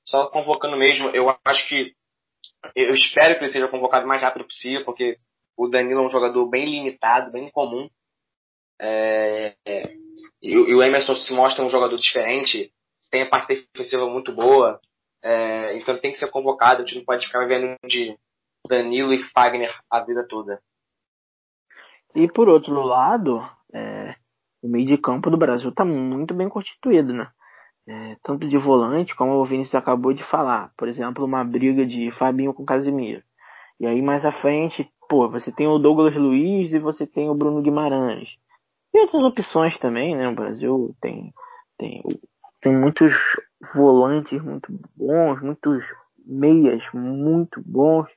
só 0.04 0.28
convocando 0.28 0.76
mesmo, 0.76 1.10
eu 1.10 1.28
acho 1.44 1.68
que 1.68 1.94
eu 2.74 2.94
espero 2.94 3.38
que 3.38 3.44
ele 3.44 3.52
seja 3.52 3.68
convocado 3.68 4.04
o 4.04 4.08
mais 4.08 4.22
rápido 4.22 4.44
possível, 4.44 4.84
porque 4.84 5.16
o 5.56 5.68
Danilo 5.68 6.02
é 6.02 6.06
um 6.06 6.10
jogador 6.10 6.46
bem 6.48 6.64
limitado, 6.64 7.30
bem 7.30 7.50
comum. 7.50 7.88
É, 8.80 9.54
é, 9.66 9.92
e, 10.42 10.52
e, 10.52 10.74
o 10.74 10.82
Emerson 10.82 11.14
se 11.14 11.32
mostra 11.32 11.64
um 11.64 11.70
jogador 11.70 11.96
diferente, 11.96 12.72
tem 13.10 13.22
a 13.22 13.28
parte 13.28 13.66
defensiva 13.74 14.06
muito 14.06 14.32
boa, 14.32 14.80
é, 15.22 15.76
então 15.76 15.98
tem 15.98 16.12
que 16.12 16.18
ser 16.18 16.30
convocado, 16.30 16.82
a 16.82 16.86
gente 16.86 16.98
não 16.98 17.04
pode 17.04 17.26
ficar 17.26 17.46
vendo 17.46 17.76
de 17.86 18.16
Danilo 18.66 19.12
e 19.12 19.22
Fagner 19.34 19.74
a 19.90 20.00
vida 20.00 20.26
toda. 20.26 20.62
E 22.14 22.28
por 22.28 22.48
outro 22.48 22.80
lado, 22.82 23.40
é, 23.72 24.14
o 24.62 24.68
meio 24.68 24.86
de 24.86 24.98
campo 24.98 25.30
do 25.30 25.36
Brasil 25.36 25.70
está 25.70 25.84
muito 25.84 26.34
bem 26.34 26.48
constituído, 26.48 27.12
né? 27.12 27.28
É, 27.88 28.16
tanto 28.22 28.48
de 28.48 28.58
volante, 28.58 29.16
como 29.16 29.32
o 29.32 29.44
Vinícius 29.44 29.74
acabou 29.74 30.12
de 30.12 30.22
falar. 30.22 30.72
Por 30.76 30.88
exemplo, 30.88 31.24
uma 31.24 31.44
briga 31.44 31.86
de 31.86 32.10
Fabinho 32.12 32.54
com 32.54 32.64
Casemiro. 32.64 33.22
E 33.78 33.86
aí 33.86 34.02
mais 34.02 34.24
à 34.24 34.32
frente 34.32 34.88
pô, 35.10 35.28
você 35.28 35.50
tem 35.50 35.66
o 35.66 35.76
Douglas 35.76 36.14
Luiz 36.14 36.72
e 36.72 36.78
você 36.78 37.04
tem 37.04 37.28
o 37.28 37.34
Bruno 37.34 37.60
Guimarães. 37.60 38.28
E 38.94 39.00
outras 39.00 39.24
opções 39.24 39.76
também, 39.78 40.16
né? 40.16 40.28
O 40.28 40.34
Brasil 40.34 40.94
tem, 41.00 41.34
tem, 41.76 42.00
tem 42.60 42.76
muitos 42.76 43.12
volantes 43.74 44.40
muito 44.40 44.72
bons, 44.96 45.42
muitos 45.42 45.84
meias 46.24 46.80
muito 46.94 47.60
bons. 47.66 48.08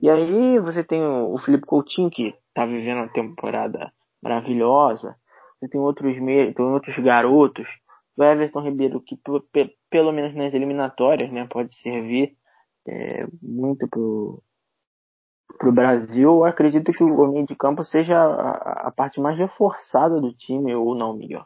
E 0.00 0.08
aí 0.08 0.58
você 0.58 0.82
tem 0.82 1.02
o, 1.02 1.36
Felipe 1.38 1.66
Coutinho, 1.66 2.10
que 2.10 2.34
tá 2.54 2.64
vivendo 2.64 2.98
uma 2.98 3.12
temporada 3.12 3.92
maravilhosa. 4.22 5.14
você 5.58 5.68
tem 5.68 5.80
outros, 5.80 6.16
tem 6.16 6.64
outros 6.64 6.96
garotos. 6.98 7.68
O 8.16 8.24
Everton 8.24 8.60
Ribeiro, 8.62 9.00
que 9.00 9.18
pelo 9.90 10.12
menos 10.12 10.34
nas 10.34 10.54
eliminatórias, 10.54 11.30
né, 11.30 11.46
pode 11.46 11.74
servir 11.80 12.36
é, 12.86 13.26
muito 13.42 13.86
pro, 13.88 14.42
pro 15.58 15.72
Brasil. 15.72 16.30
Eu 16.30 16.44
acredito 16.44 16.92
que 16.92 17.02
o 17.02 17.32
meio 17.32 17.46
de 17.46 17.54
campo 17.54 17.84
seja 17.84 18.18
a, 18.18 18.88
a 18.88 18.90
parte 18.90 19.20
mais 19.20 19.38
reforçada 19.38 20.20
do 20.20 20.32
time, 20.32 20.74
ou 20.74 20.94
não, 20.94 21.14
Miguel? 21.14 21.44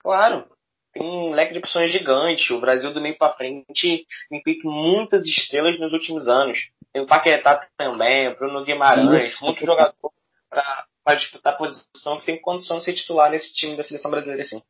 Claro, 0.00 0.46
tem 0.92 1.02
um 1.02 1.32
leque 1.32 1.52
de 1.52 1.58
opções 1.58 1.90
gigante. 1.90 2.52
O 2.52 2.60
Brasil 2.60 2.92
do 2.92 3.00
meio 3.00 3.16
para 3.16 3.34
frente 3.34 4.06
tem 4.28 4.42
feito 4.42 4.68
muitas 4.68 5.26
estrelas 5.26 5.78
nos 5.78 5.92
últimos 5.92 6.28
anos. 6.28 6.58
Tem 6.92 7.02
o 7.02 7.06
Paquetá 7.06 7.66
também, 7.76 8.28
o 8.28 8.36
Bruno 8.36 8.64
Guimarães, 8.64 9.32
Isso. 9.32 9.44
muito 9.44 9.64
jogador 9.64 10.12
para 10.50 11.16
disputar 11.16 11.54
a 11.54 11.56
posição 11.56 12.18
que 12.18 12.26
tem 12.26 12.40
condição 12.40 12.78
de 12.78 12.84
ser 12.84 12.92
titular 12.92 13.30
nesse 13.30 13.52
time 13.54 13.76
da 13.76 13.82
seleção 13.82 14.10
brasileira, 14.10 14.44
sim. 14.44 14.62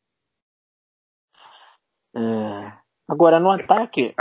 É... 2.14 2.72
Agora, 3.08 3.40
no 3.40 3.50
ataque. 3.50 4.14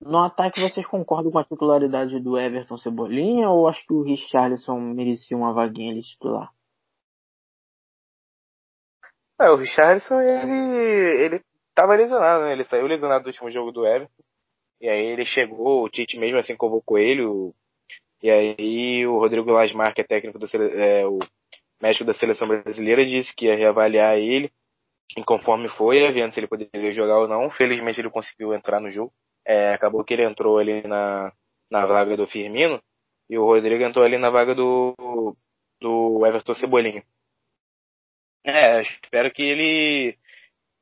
No 0.00 0.18
ataque, 0.18 0.60
vocês 0.60 0.86
concordam 0.86 1.32
com 1.32 1.38
a 1.38 1.44
titularidade 1.44 2.20
do 2.20 2.38
Everton 2.38 2.76
Cebolinha 2.76 3.48
ou 3.48 3.66
acho 3.66 3.86
que 3.86 3.94
o 3.94 4.02
Richarlison 4.02 4.78
merecia 4.78 5.36
uma 5.36 5.54
vaguinha 5.54 5.94
de 5.94 6.02
titular? 6.02 6.52
É, 9.40 9.50
o 9.50 9.56
Richardson, 9.56 10.20
ele, 10.20 11.24
ele 11.24 11.42
tava 11.74 11.94
lesionado, 11.94 12.44
né? 12.44 12.52
Ele 12.52 12.64
saiu 12.64 12.86
lesionado 12.86 13.24
do 13.24 13.26
último 13.26 13.50
jogo 13.50 13.70
do 13.70 13.86
Everton. 13.86 14.22
E 14.80 14.88
aí 14.88 15.06
ele 15.06 15.24
chegou, 15.26 15.84
o 15.84 15.88
Tite 15.88 16.18
mesmo 16.18 16.38
assim 16.38 16.56
convocou 16.56 16.98
ele. 16.98 17.22
O, 17.22 17.54
e 18.22 18.30
aí 18.30 19.06
o 19.06 19.18
Rodrigo 19.18 19.50
Lasmar, 19.50 19.94
que 19.94 20.00
é 20.00 20.04
técnico 20.04 20.38
do 20.38 20.46
é, 20.46 21.06
o 21.06 21.18
médico 21.80 22.04
da 22.04 22.14
seleção 22.14 22.48
brasileira, 22.48 23.04
disse 23.04 23.34
que 23.34 23.46
ia 23.46 23.56
reavaliar 23.56 24.16
ele. 24.18 24.50
E 25.16 25.22
conforme 25.22 25.68
foi, 25.68 26.10
vendo 26.12 26.32
se 26.32 26.40
ele 26.40 26.48
poderia 26.48 26.92
jogar 26.92 27.18
ou 27.18 27.28
não. 27.28 27.50
Felizmente 27.50 28.00
ele 28.00 28.10
conseguiu 28.10 28.54
entrar 28.54 28.80
no 28.80 28.90
jogo. 28.90 29.12
É, 29.46 29.74
acabou 29.74 30.04
que 30.04 30.14
ele 30.14 30.24
entrou 30.24 30.58
ali 30.58 30.86
na, 30.86 31.32
na 31.70 31.86
vaga 31.86 32.16
do 32.16 32.26
Firmino. 32.26 32.82
E 33.28 33.38
o 33.38 33.44
Rodrigo 33.44 33.84
entrou 33.84 34.04
ali 34.04 34.18
na 34.18 34.30
vaga 34.30 34.54
do, 34.54 35.36
do 35.80 36.24
Everton 36.26 36.54
Cebolinha. 36.54 37.04
É, 38.46 38.80
espero 38.80 39.30
que 39.32 39.42
ele. 39.42 40.16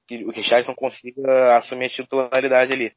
que 0.07 0.23
o 0.25 0.31
Richardson 0.31 0.75
consiga 0.75 1.57
assumir 1.57 1.87
a 1.87 1.89
titularidade 1.89 2.73
ali. 2.75 2.95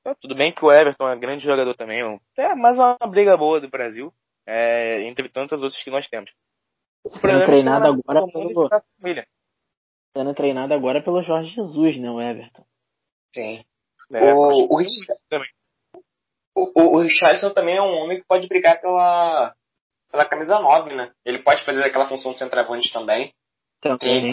Então, 0.00 0.14
tudo 0.20 0.34
bem 0.34 0.52
que 0.52 0.64
o 0.64 0.70
Everton 0.70 1.08
é 1.08 1.16
um 1.16 1.20
grande 1.20 1.42
jogador 1.42 1.74
também, 1.74 2.00
é 2.36 2.54
mais 2.54 2.78
uma 2.78 2.96
briga 3.08 3.36
boa 3.36 3.60
do 3.60 3.68
Brasil, 3.68 4.12
é, 4.46 5.02
entre 5.02 5.28
tantas 5.28 5.62
outras 5.62 5.82
que 5.82 5.90
nós 5.90 6.06
temos. 6.08 6.30
Sendo 7.06 7.44
treinado 7.46 7.86
agora 7.86 8.26
pelo. 8.30 8.68
Sendo 10.14 10.34
treinado 10.34 10.74
agora 10.74 11.02
pelo 11.02 11.22
Jorge 11.22 11.54
Jesus, 11.54 11.98
né, 11.98 12.10
o 12.10 12.20
Everton? 12.20 12.64
Sim. 13.34 13.64
É, 14.12 14.34
o, 14.34 14.66
o, 14.66 14.82
também. 15.28 15.48
O, 16.54 16.96
o, 16.96 17.00
Richardson 17.00 17.54
também 17.54 17.76
é 17.76 17.82
um 17.82 18.02
homem 18.02 18.18
que 18.18 18.26
pode 18.26 18.48
brigar 18.48 18.80
pela, 18.80 19.54
pela 20.10 20.28
camisa 20.28 20.58
9, 20.58 20.94
né? 20.94 21.12
Ele 21.24 21.38
pode 21.38 21.64
fazer 21.64 21.82
aquela 21.84 22.08
função 22.08 22.32
de 22.32 22.38
centroavante 22.38 22.92
também. 22.92 23.32
Tem 23.98 24.30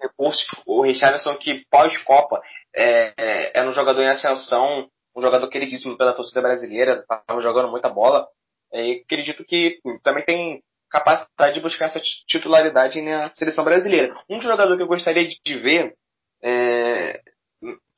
recursos. 0.00 0.46
O 0.66 0.82
Richardson, 0.82 1.36
que 1.36 1.64
pós-Copa 1.70 2.40
é, 2.74 3.12
é, 3.16 3.58
era 3.58 3.68
um 3.68 3.72
jogador 3.72 4.02
em 4.02 4.08
ascensão, 4.08 4.88
um 5.14 5.20
jogador 5.20 5.48
queridíssimo 5.48 5.96
pela 5.96 6.12
torcida 6.12 6.40
brasileira, 6.40 7.00
estava 7.00 7.40
jogando 7.40 7.70
muita 7.70 7.88
bola. 7.88 8.26
E 8.72 9.02
acredito 9.04 9.44
que 9.44 9.78
também 10.02 10.24
tem 10.24 10.62
capacidade 10.88 11.54
de 11.54 11.60
buscar 11.60 11.86
essa 11.86 12.00
titularidade 12.26 13.00
na 13.00 13.32
seleção 13.34 13.64
brasileira. 13.64 14.14
Um 14.28 14.40
jogador 14.40 14.76
que 14.76 14.82
eu 14.82 14.88
gostaria 14.88 15.28
de 15.28 15.58
ver 15.58 15.94
é, 16.42 17.20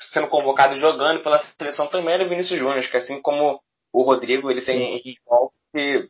sendo 0.01 0.29
convocado 0.29 0.77
jogando 0.77 1.23
pela 1.23 1.41
seleção 1.41 1.87
também 1.87 2.15
era 2.15 2.25
o 2.25 2.29
Vinícius 2.29 2.59
Júnior, 2.59 2.87
que 2.89 2.97
assim 2.97 3.21
como 3.21 3.61
o 3.93 4.03
Rodrigo, 4.03 4.51
ele 4.51 4.63
tem 4.63 4.97
ritmo 4.97 5.53
que 5.75 6.05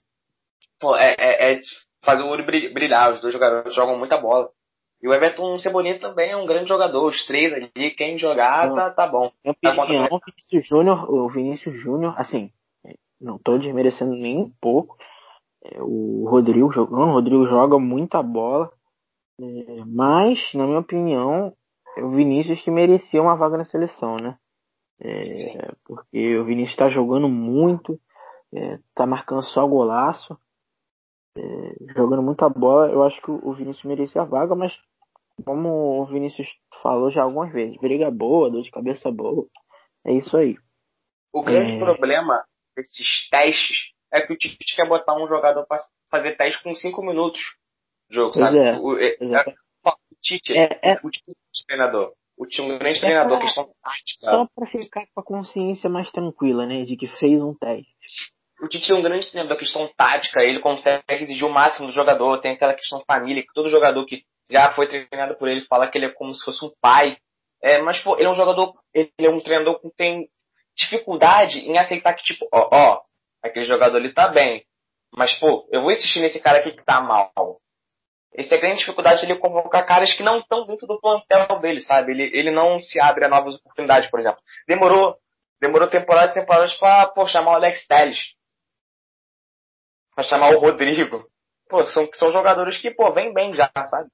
pô, 0.80 0.96
é, 0.96 1.14
é, 1.18 1.54
é 1.54 1.58
fazer 2.04 2.22
o 2.22 2.28
olho 2.28 2.44
brilhar. 2.44 3.12
Os 3.12 3.20
dois 3.20 3.32
jogadores 3.32 3.74
jogam 3.74 3.98
muita 3.98 4.16
bola. 4.16 4.50
E 5.02 5.08
o 5.08 5.12
Everton 5.12 5.58
Cebolinha 5.58 5.98
também 5.98 6.30
é 6.30 6.36
um 6.36 6.46
grande 6.46 6.68
jogador. 6.68 7.04
Os 7.06 7.26
três 7.26 7.52
ali, 7.52 7.90
quem 7.90 8.18
jogar, 8.18 8.72
tá, 8.72 8.94
tá 8.94 9.06
bom. 9.08 9.32
Minha 9.44 9.54
tá 9.60 9.82
opinião, 9.82 10.08
o 10.10 10.20
Vinícius 10.24 10.66
Júnior, 10.66 11.10
o 11.12 11.28
Vinícius 11.28 11.80
Júnior, 11.80 12.14
assim, 12.16 12.52
não 13.20 13.38
tô 13.38 13.58
desmerecendo 13.58 14.12
nem 14.12 14.38
um 14.38 14.50
pouco. 14.60 14.96
É, 15.64 15.80
o 15.80 16.26
Rodrigo 16.28 16.72
jogando, 16.72 17.10
o 17.10 17.12
Rodrigo 17.12 17.46
joga 17.46 17.78
muita 17.78 18.22
bola. 18.22 18.70
É, 19.40 19.84
mas, 19.86 20.38
na 20.54 20.66
minha 20.66 20.80
opinião, 20.80 21.52
é 21.96 22.02
o 22.02 22.10
Vinícius 22.10 22.60
que 22.62 22.70
merecia 22.70 23.22
uma 23.22 23.36
vaga 23.36 23.56
na 23.56 23.64
seleção, 23.64 24.16
né? 24.16 24.36
É, 25.00 25.72
porque 25.84 26.36
o 26.38 26.44
Vinícius 26.44 26.72
está 26.72 26.88
jogando 26.88 27.28
muito, 27.28 27.98
é, 28.54 28.78
tá 28.94 29.04
marcando 29.04 29.42
só 29.42 29.66
golaço, 29.66 30.38
é, 31.36 31.92
jogando 31.96 32.22
muita 32.22 32.48
bola. 32.48 32.90
Eu 32.90 33.02
acho 33.02 33.20
que 33.20 33.30
o 33.30 33.52
Vinícius 33.52 33.84
merecia 33.84 34.22
a 34.22 34.26
vaga, 34.26 34.54
mas 34.54 34.72
como 35.44 36.02
o 36.02 36.06
Vinícius 36.06 36.48
falou 36.82 37.10
já 37.10 37.22
algumas 37.22 37.52
vezes, 37.52 37.76
briga 37.80 38.10
boa, 38.10 38.50
dor 38.50 38.62
de 38.62 38.70
cabeça 38.70 39.10
boa. 39.10 39.46
É 40.04 40.12
isso 40.12 40.36
aí. 40.36 40.56
O 41.32 41.42
grande 41.42 41.72
é... 41.72 41.78
problema 41.78 42.44
desses 42.76 43.28
testes 43.30 43.92
é 44.12 44.20
que 44.20 44.32
o 44.32 44.36
Tite 44.36 44.76
quer 44.76 44.86
botar 44.88 45.14
um 45.14 45.26
jogador 45.26 45.66
para 45.66 45.82
fazer 46.10 46.36
teste 46.36 46.62
com 46.62 46.74
5 46.74 47.02
minutos 47.02 47.40
de 48.10 48.16
jogo, 48.16 48.32
pois 48.34 48.44
sabe? 48.44 48.58
É, 48.58 48.78
o, 48.78 48.98
é, 48.98 49.16
é, 49.20 49.54
o 49.84 50.16
Tite, 50.20 50.52
é, 50.52 50.80
é, 50.82 51.00
o 51.02 51.10
Tite 51.10 51.30
é 51.30 51.66
treinador. 51.66 52.12
O 52.36 52.46
Tite 52.46 52.60
é 52.60 52.64
um 52.64 52.78
grande 52.78 53.00
treinador, 53.00 53.38
pra, 53.38 53.46
questão 53.46 53.64
tática. 53.82 54.30
Só 54.30 54.46
para 54.54 54.66
ficar 54.66 55.06
com 55.14 55.20
a 55.20 55.24
consciência 55.24 55.88
mais 55.88 56.10
tranquila, 56.10 56.66
né? 56.66 56.84
De 56.84 56.96
que 56.96 57.06
fez 57.06 57.42
um 57.42 57.54
teste. 57.54 58.32
O 58.60 58.68
Tite 58.68 58.92
é 58.92 58.94
um 58.94 59.02
grande 59.02 59.30
treinador, 59.30 59.58
questão 59.58 59.88
tática, 59.96 60.42
ele 60.42 60.60
consegue 60.60 61.02
exigir 61.08 61.44
o 61.44 61.52
máximo 61.52 61.86
do 61.86 61.92
jogador, 61.92 62.40
tem 62.40 62.52
aquela 62.52 62.74
questão 62.74 63.02
família, 63.06 63.42
que 63.42 63.52
todo 63.54 63.70
jogador 63.70 64.04
que 64.04 64.24
já 64.52 64.72
foi 64.74 64.86
treinado 64.86 65.36
por 65.36 65.48
ele, 65.48 65.62
fala 65.62 65.88
que 65.88 65.98
ele 65.98 66.06
é 66.06 66.12
como 66.12 66.34
se 66.34 66.44
fosse 66.44 66.64
um 66.64 66.70
pai. 66.80 67.16
É, 67.62 67.80
mas, 67.80 68.00
pô, 68.00 68.16
ele 68.16 68.26
é 68.26 68.30
um 68.30 68.34
jogador, 68.34 68.74
ele 68.92 69.10
é 69.18 69.30
um 69.30 69.40
treinador 69.40 69.80
que 69.80 69.88
tem 69.96 70.28
dificuldade 70.76 71.60
em 71.60 71.78
aceitar 71.78 72.14
que, 72.14 72.22
tipo, 72.22 72.46
ó, 72.52 72.68
ó, 72.72 73.02
aquele 73.42 73.64
jogador 73.64 73.96
ali 73.96 74.12
tá 74.12 74.28
bem. 74.28 74.64
Mas, 75.16 75.34
pô, 75.38 75.68
eu 75.70 75.82
vou 75.82 75.90
insistir 75.90 76.20
nesse 76.20 76.40
cara 76.40 76.58
aqui 76.58 76.72
que 76.72 76.84
tá 76.84 77.00
mal. 77.00 77.32
Essa 78.34 78.54
é 78.54 78.58
a 78.58 78.60
grande 78.60 78.78
dificuldade 78.78 79.24
ele 79.24 79.38
convocar 79.38 79.86
caras 79.86 80.14
que 80.14 80.22
não 80.22 80.38
estão 80.38 80.66
dentro 80.66 80.86
do 80.86 80.98
plantel 80.98 81.60
dele, 81.60 81.82
sabe? 81.82 82.12
Ele, 82.12 82.30
ele 82.32 82.50
não 82.50 82.80
se 82.80 82.98
abre 82.98 83.26
a 83.26 83.28
novas 83.28 83.54
oportunidades, 83.56 84.10
por 84.10 84.20
exemplo. 84.20 84.40
Demorou, 84.66 85.16
demorou 85.60 85.88
temporadas 85.88 86.34
e 86.34 86.40
temporadas 86.40 86.72
pra, 86.78 87.08
pô, 87.08 87.26
chamar 87.26 87.52
o 87.52 87.54
Alex 87.56 87.86
Telles. 87.86 88.18
Pra 90.14 90.24
chamar 90.24 90.54
o 90.54 90.58
Rodrigo. 90.58 91.26
Pô, 91.68 91.84
são, 91.84 92.08
são 92.14 92.32
jogadores 92.32 92.78
que, 92.78 92.90
pô, 92.90 93.12
vem 93.12 93.34
bem 93.34 93.52
já, 93.52 93.70
sabe? 93.86 94.08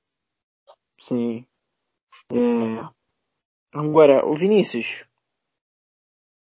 Sim. 1.08 1.46
É... 2.30 2.88
Agora, 3.72 4.26
o 4.26 4.34
Vinícius. 4.34 4.86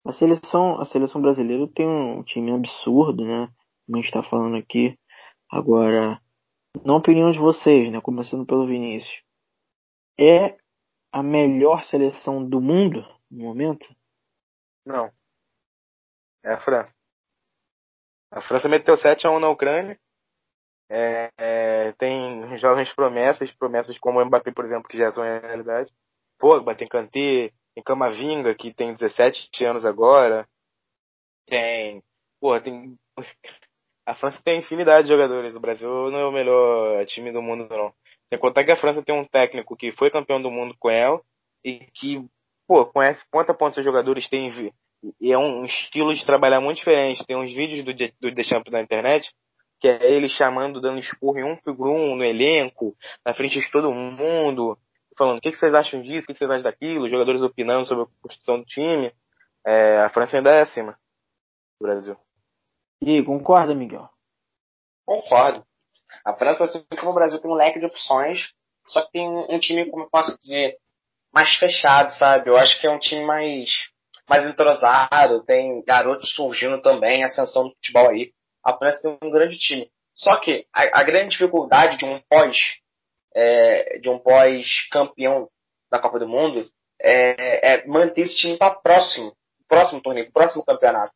A 0.04 0.12
seleção, 0.12 0.80
a 0.80 0.84
seleção 0.84 1.20
brasileira 1.20 1.66
tem 1.68 1.86
um 1.86 2.22
time 2.22 2.52
absurdo, 2.52 3.24
né? 3.24 3.48
Como 3.86 3.98
a 3.98 4.00
gente 4.00 4.12
tá 4.12 4.22
falando 4.22 4.56
aqui. 4.56 4.98
Agora, 5.50 6.20
na 6.84 6.96
opinião 6.96 7.30
de 7.30 7.38
vocês, 7.38 7.90
né? 7.90 8.00
Começando 8.00 8.44
pelo 8.44 8.66
Vinícius. 8.66 9.22
É 10.18 10.56
a 11.12 11.22
melhor 11.22 11.84
seleção 11.84 12.46
do 12.48 12.60
mundo 12.60 13.04
no 13.30 13.44
momento? 13.44 13.86
Não. 14.84 15.10
É 16.44 16.52
a 16.52 16.60
França. 16.60 16.94
A 18.30 18.40
França 18.40 18.68
meteu 18.68 18.96
7 18.96 19.26
a 19.26 19.30
1 19.30 19.40
na 19.40 19.48
Ucrânia. 19.48 19.98
É, 20.88 21.30
é, 21.36 21.92
tem 21.92 22.58
jovens 22.58 22.92
promessas, 22.92 23.52
promessas 23.52 23.98
como 23.98 24.20
o 24.20 24.24
Mbappé, 24.24 24.52
por 24.52 24.64
exemplo, 24.64 24.88
que 24.88 24.98
já 24.98 25.10
são 25.12 25.24
realidade. 25.24 25.90
Pogba, 26.38 26.74
tem 26.74 26.86
Kanté, 26.88 27.50
tem 27.74 27.84
Camavinga, 27.84 28.54
que 28.54 28.72
tem 28.72 28.94
17 28.94 29.64
anos 29.64 29.84
agora. 29.84 30.46
Tem, 31.46 32.02
pô, 32.40 32.60
tem 32.60 32.96
a 34.06 34.14
França 34.14 34.40
tem 34.44 34.60
infinidade 34.60 35.08
de 35.08 35.12
jogadores. 35.12 35.56
O 35.56 35.60
Brasil 35.60 35.88
não 36.10 36.18
é 36.18 36.26
o 36.26 36.32
melhor 36.32 37.04
time 37.06 37.32
do 37.32 37.42
mundo, 37.42 37.66
não. 37.68 37.92
Sem 38.28 38.38
contar 38.38 38.64
que 38.64 38.72
a 38.72 38.76
França 38.76 39.02
tem 39.02 39.14
um 39.14 39.24
técnico 39.24 39.76
que 39.76 39.92
foi 39.92 40.10
campeão 40.10 40.40
do 40.40 40.50
mundo 40.50 40.74
com 40.78 40.90
ela 40.90 41.20
e 41.64 41.86
que, 41.94 42.24
pô, 42.66 42.86
conhece 42.86 43.24
ponta 43.30 43.52
a 43.52 43.54
ponta 43.54 43.80
os 43.80 43.84
jogadores, 43.84 44.28
tem 44.28 44.72
e 45.20 45.32
é 45.32 45.38
um 45.38 45.64
estilo 45.64 46.14
de 46.14 46.24
trabalhar 46.24 46.60
muito 46.60 46.78
diferente. 46.78 47.24
Tem 47.24 47.36
uns 47.36 47.52
vídeos 47.52 47.84
do, 47.84 47.92
do 48.20 48.34
Deschamps 48.34 48.72
na 48.72 48.80
internet 48.80 49.30
que 49.80 49.88
é 49.88 50.10
ele 50.10 50.28
chamando, 50.28 50.80
dando 50.80 50.98
esporro 50.98 51.38
em 51.38 51.44
um 51.44 51.56
por 51.56 51.88
um 51.88 52.16
no 52.16 52.24
elenco, 52.24 52.96
na 53.24 53.34
frente 53.34 53.60
de 53.60 53.70
todo 53.70 53.92
mundo, 53.92 54.78
falando 55.16 55.38
o 55.38 55.40
que, 55.40 55.50
que 55.50 55.58
vocês 55.58 55.74
acham 55.74 56.00
disso, 56.02 56.24
o 56.24 56.26
que, 56.26 56.32
que 56.34 56.38
vocês 56.38 56.50
acham 56.50 56.62
daquilo, 56.62 57.04
os 57.04 57.10
jogadores 57.10 57.42
opinando 57.42 57.86
sobre 57.86 58.04
a 58.04 58.22
construção 58.22 58.58
do 58.58 58.64
time. 58.64 59.12
É, 59.64 59.98
a 60.00 60.08
França 60.08 60.36
ainda 60.36 60.50
é 60.50 60.62
acima 60.62 60.98
do 61.80 61.86
Brasil. 61.86 62.16
E 63.00 63.22
concorda, 63.22 63.74
Miguel? 63.74 64.08
Concordo. 65.04 65.64
A 66.24 66.32
França, 66.34 66.64
assim 66.64 66.84
como 66.98 67.10
o 67.10 67.14
Brasil, 67.14 67.38
tem 67.40 67.50
um 67.50 67.54
leque 67.54 67.78
de 67.78 67.86
opções, 67.86 68.52
só 68.86 69.02
que 69.02 69.12
tem 69.12 69.28
um 69.28 69.58
time, 69.58 69.90
como 69.90 70.04
eu 70.04 70.10
posso 70.10 70.38
dizer, 70.38 70.76
mais 71.32 71.54
fechado, 71.56 72.10
sabe? 72.12 72.48
Eu 72.48 72.56
acho 72.56 72.80
que 72.80 72.86
é 72.86 72.90
um 72.90 72.98
time 72.98 73.24
mais, 73.24 73.70
mais 74.28 74.46
entrosado, 74.46 75.44
tem 75.44 75.82
garotos 75.84 76.34
surgindo 76.34 76.80
também, 76.80 77.24
ascensão 77.24 77.64
do 77.64 77.74
futebol 77.74 78.08
aí. 78.08 78.32
A 78.66 78.76
França 78.76 79.00
tem 79.00 79.16
um 79.22 79.30
grande 79.30 79.56
time. 79.56 79.88
Só 80.12 80.40
que 80.40 80.66
a, 80.72 81.00
a 81.00 81.04
grande 81.04 81.30
dificuldade 81.30 81.98
de 81.98 82.04
um 82.04 82.20
pós, 82.28 82.80
é, 83.32 84.00
de 84.00 84.08
um 84.08 84.18
pós 84.18 84.88
campeão 84.90 85.48
da 85.88 86.00
Copa 86.00 86.18
do 86.18 86.26
Mundo 86.26 86.68
é, 87.00 87.74
é 87.74 87.86
manter 87.86 88.22
esse 88.22 88.36
time 88.36 88.58
para 88.58 88.74
próximo, 88.74 89.36
próximo 89.68 90.00
torneio, 90.00 90.32
próximo 90.32 90.64
campeonato. 90.64 91.14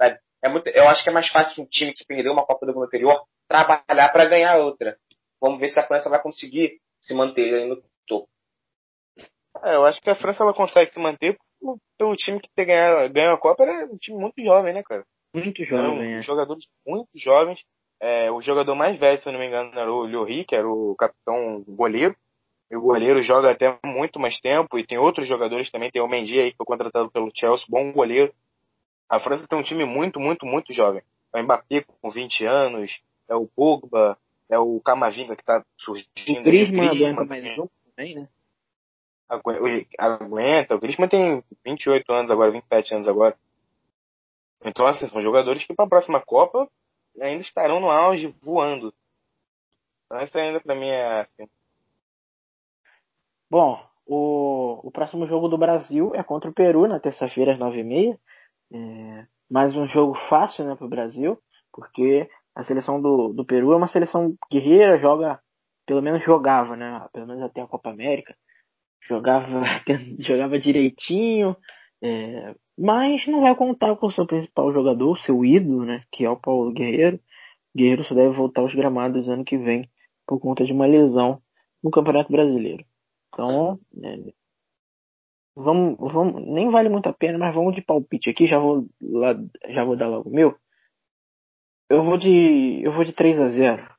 Sabe? 0.00 0.18
É 0.42 0.48
muito, 0.48 0.68
eu 0.68 0.88
acho 0.88 1.02
que 1.02 1.10
é 1.10 1.12
mais 1.12 1.28
fácil 1.28 1.62
um 1.62 1.66
time 1.66 1.92
que 1.92 2.06
perdeu 2.06 2.32
uma 2.32 2.46
Copa 2.46 2.64
do 2.64 2.72
Mundo 2.72 2.86
anterior 2.86 3.26
trabalhar 3.46 4.08
para 4.10 4.24
ganhar 4.24 4.56
outra. 4.56 4.96
Vamos 5.38 5.60
ver 5.60 5.68
se 5.68 5.78
a 5.78 5.86
França 5.86 6.08
vai 6.08 6.22
conseguir 6.22 6.80
se 7.02 7.12
manter 7.12 7.52
aí 7.52 7.68
no 7.68 7.76
topo. 8.06 8.26
É, 9.62 9.74
eu 9.74 9.84
acho 9.84 10.00
que 10.00 10.08
a 10.08 10.16
França 10.16 10.42
ela 10.42 10.54
consegue 10.54 10.90
se 10.90 10.98
manter 10.98 11.36
pelo 11.98 12.16
time 12.16 12.40
que 12.40 12.48
ter 12.54 12.64
ganhado, 12.64 13.12
ganhou 13.12 13.34
a 13.34 13.40
Copa 13.40 13.64
era 13.64 13.86
um 13.86 13.98
time 13.98 14.18
muito 14.18 14.42
jovem, 14.42 14.72
né, 14.72 14.82
cara? 14.82 15.04
Muito 15.36 15.64
jovem, 15.64 16.14
é. 16.14 16.22
Jogadores 16.22 16.66
muito 16.86 17.10
jovens. 17.14 17.62
É, 18.00 18.30
o 18.30 18.40
jogador 18.40 18.74
mais 18.74 18.98
velho, 18.98 19.20
se 19.20 19.28
eu 19.28 19.32
não 19.32 19.40
me 19.40 19.46
engano, 19.46 19.70
era 19.74 19.92
o 19.92 20.06
Llori, 20.06 20.44
que 20.44 20.54
era 20.54 20.68
o 20.68 20.94
capitão 20.96 21.62
goleiro. 21.66 22.16
E 22.70 22.76
o 22.76 22.80
goleiro 22.80 23.22
joga 23.22 23.50
até 23.50 23.78
muito 23.84 24.18
mais 24.18 24.38
tempo. 24.40 24.78
E 24.78 24.86
tem 24.86 24.98
outros 24.98 25.28
jogadores 25.28 25.70
também. 25.70 25.90
Tem 25.90 26.02
o 26.02 26.08
Mendy 26.08 26.40
aí, 26.40 26.50
que 26.50 26.56
foi 26.56 26.66
contratado 26.66 27.10
pelo 27.10 27.30
Chelsea, 27.34 27.66
bom 27.68 27.92
goleiro. 27.92 28.32
A 29.08 29.20
França 29.20 29.46
tem 29.46 29.58
um 29.58 29.62
time 29.62 29.84
muito, 29.84 30.18
muito, 30.18 30.44
muito 30.44 30.72
jovem. 30.72 31.02
É 31.34 31.40
o 31.40 31.44
Mbappé 31.44 31.84
com 32.00 32.10
20 32.10 32.44
anos, 32.44 33.00
é 33.28 33.34
o 33.34 33.46
Pogba, 33.46 34.18
é 34.48 34.58
o 34.58 34.80
Camavinga 34.80 35.36
que 35.36 35.42
está 35.42 35.64
surgindo. 35.76 36.40
O 36.40 36.42
Griezmann 36.42 36.88
aguenta 36.88 37.24
mais 37.24 37.58
um 37.58 37.68
também, 37.94 38.14
né? 38.14 38.28
Aguenta. 39.98 40.74
O 40.74 40.78
Griezmann 40.80 41.08
tem 41.08 41.44
28 41.64 42.12
anos 42.12 42.30
agora, 42.30 42.50
27 42.50 42.94
anos 42.94 43.08
agora. 43.08 43.36
Então, 44.64 44.86
assim, 44.86 45.06
são 45.06 45.22
jogadores 45.22 45.64
que 45.64 45.74
para 45.74 45.84
a 45.84 45.88
próxima 45.88 46.20
Copa 46.20 46.68
ainda 47.20 47.42
estarão 47.42 47.80
no 47.80 47.90
auge, 47.90 48.34
voando. 48.42 48.92
Então, 50.06 50.22
isso 50.22 50.38
ainda 50.38 50.60
para 50.60 50.74
mim 50.74 50.88
é 50.88 51.20
assim. 51.20 51.48
Bom, 53.50 53.80
o, 54.06 54.80
o 54.86 54.90
próximo 54.90 55.26
jogo 55.26 55.48
do 55.48 55.58
Brasil 55.58 56.12
é 56.14 56.22
contra 56.22 56.50
o 56.50 56.54
Peru 56.54 56.86
na 56.86 57.00
terça-feira 57.00 57.52
às 57.52 57.58
9h30. 57.58 58.18
É, 58.72 59.26
mais 59.50 59.74
um 59.76 59.86
jogo 59.86 60.14
fácil 60.28 60.64
né, 60.64 60.74
para 60.74 60.86
o 60.86 60.90
Brasil, 60.90 61.38
porque 61.72 62.28
a 62.54 62.62
seleção 62.64 63.00
do, 63.00 63.32
do 63.32 63.44
Peru 63.44 63.72
é 63.72 63.76
uma 63.76 63.88
seleção 63.88 64.34
guerreira, 64.50 64.98
joga, 64.98 65.40
pelo 65.86 66.02
menos 66.02 66.24
jogava, 66.24 66.76
né? 66.76 67.06
Pelo 67.12 67.26
menos 67.26 67.42
até 67.42 67.60
a 67.60 67.66
Copa 67.66 67.90
América. 67.90 68.34
Jogava, 69.08 69.62
jogava 70.18 70.58
direitinho, 70.58 71.56
é, 72.02 72.54
mas 72.78 73.26
não 73.26 73.40
vai 73.40 73.54
contar 73.54 73.96
com 73.96 74.06
o 74.06 74.10
seu 74.10 74.26
principal 74.26 74.72
jogador, 74.72 75.18
seu 75.20 75.44
ídolo, 75.44 75.84
né? 75.84 76.04
Que 76.12 76.24
é 76.24 76.30
o 76.30 76.36
Paulo 76.36 76.72
Guerreiro. 76.72 77.18
Guerreiro 77.74 78.04
só 78.04 78.14
deve 78.14 78.34
voltar 78.34 78.60
aos 78.62 78.74
gramados 78.74 79.28
ano 79.28 79.44
que 79.44 79.56
vem 79.56 79.88
por 80.26 80.40
conta 80.40 80.64
de 80.64 80.72
uma 80.72 80.86
lesão 80.86 81.40
no 81.82 81.90
Campeonato 81.90 82.30
Brasileiro. 82.30 82.84
Então, 83.28 83.78
é, 84.02 84.32
vamos, 85.54 85.96
vamos, 85.98 86.46
nem 86.46 86.70
vale 86.70 86.88
muito 86.88 87.08
a 87.08 87.12
pena, 87.12 87.38
mas 87.38 87.54
vamos 87.54 87.74
de 87.74 87.82
palpite 87.82 88.30
aqui, 88.30 88.46
já 88.46 88.58
vou 88.58 88.86
lá, 89.00 89.34
já 89.68 89.84
vou 89.84 89.96
dar 89.96 90.08
logo 90.08 90.28
o 90.28 90.32
meu. 90.32 90.58
Eu 91.88 92.02
vou 92.02 92.16
de. 92.16 92.82
Eu 92.82 92.92
vou 92.92 93.04
de 93.04 93.12
3 93.12 93.40
a 93.40 93.48
0 93.48 93.96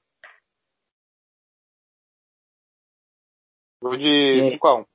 Vou 3.81 3.95
de 3.95 4.49
5 4.51 4.67
a 4.67 4.81
1 4.81 4.85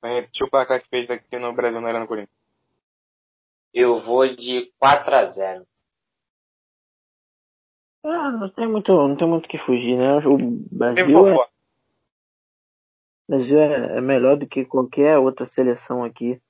Vai 0.00 0.14
repetir 0.14 0.46
o 0.46 0.50
placar 0.50 0.82
que 0.82 0.88
fez 0.88 1.10
aqui 1.10 1.38
no 1.38 1.52
Brasil 1.52 1.80
não 1.80 1.88
era 1.88 2.00
no 2.00 2.06
Corinthians. 2.06 2.36
Eu 3.74 3.98
vou 3.98 4.26
de 4.34 4.72
4 4.78 5.14
a 5.14 5.24
0 5.26 5.66
Ah, 8.04 8.30
não 8.30 8.48
tem 8.50 8.66
muito, 8.66 8.92
não 8.92 9.16
tem 9.16 9.28
muito 9.28 9.48
que 9.48 9.58
fugir, 9.58 9.96
né? 9.96 10.16
O 10.26 10.38
Brasil 10.70 11.28
é, 11.28 11.34
o 11.34 11.48
Brasil 13.28 13.58
é, 13.58 13.98
é 13.98 14.00
melhor 14.00 14.36
do 14.36 14.46
que 14.46 14.64
qualquer 14.64 15.18
outra 15.18 15.46
seleção 15.48 16.02
aqui, 16.02 16.40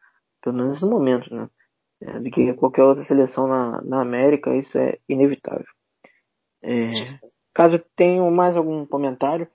pelo 0.40 0.56
menos 0.56 0.80
no 0.82 0.90
momento, 0.90 1.34
né? 1.34 1.48
é, 2.00 2.20
do 2.20 2.30
que 2.30 2.54
qualquer 2.54 2.82
outra 2.82 3.04
seleção 3.04 3.46
na, 3.46 3.82
na 3.82 4.00
América, 4.00 4.54
isso 4.56 4.76
é 4.78 4.98
inevitável. 5.08 5.66
É, 6.62 7.18
caso 7.54 7.78
tenham 7.96 8.30
mais 8.30 8.56
algum 8.56 8.86
comentário, 8.86 9.48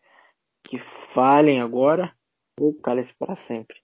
que 0.64 0.80
falem 1.14 1.62
agora 1.62 2.14
ou 2.60 2.74
calem-se 2.82 3.14
para 3.16 3.36
sempre. 3.36 3.78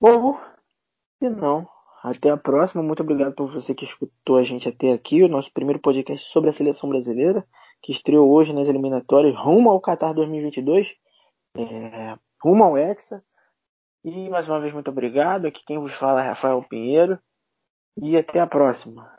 Bom, 0.00 0.38
se 1.18 1.28
não, 1.30 1.66
até 2.02 2.30
a 2.30 2.36
próxima. 2.36 2.82
Muito 2.82 3.02
obrigado 3.02 3.34
por 3.34 3.50
você 3.52 3.74
que 3.74 3.84
escutou 3.84 4.36
a 4.36 4.44
gente 4.44 4.68
até 4.68 4.92
aqui, 4.92 5.22
o 5.22 5.28
nosso 5.28 5.50
primeiro 5.52 5.80
podcast 5.80 6.30
sobre 6.30 6.50
a 6.50 6.52
seleção 6.52 6.88
brasileira, 6.88 7.46
que 7.82 7.92
estreou 7.92 8.30
hoje 8.30 8.52
nas 8.52 8.68
eliminatórias 8.68 9.34
rumo 9.36 9.70
ao 9.70 9.80
Qatar 9.80 10.14
2022, 10.14 10.86
é, 11.56 12.18
rumo 12.42 12.64
ao 12.64 12.76
Hexa. 12.76 13.22
E 14.04 14.28
mais 14.28 14.48
uma 14.48 14.60
vez, 14.60 14.72
muito 14.72 14.90
obrigado. 14.90 15.46
Aqui 15.46 15.64
quem 15.66 15.78
vos 15.78 15.94
fala 15.94 16.22
é 16.22 16.28
Rafael 16.28 16.62
Pinheiro. 16.68 17.18
E 17.96 18.16
até 18.16 18.38
a 18.38 18.46
próxima. 18.46 19.10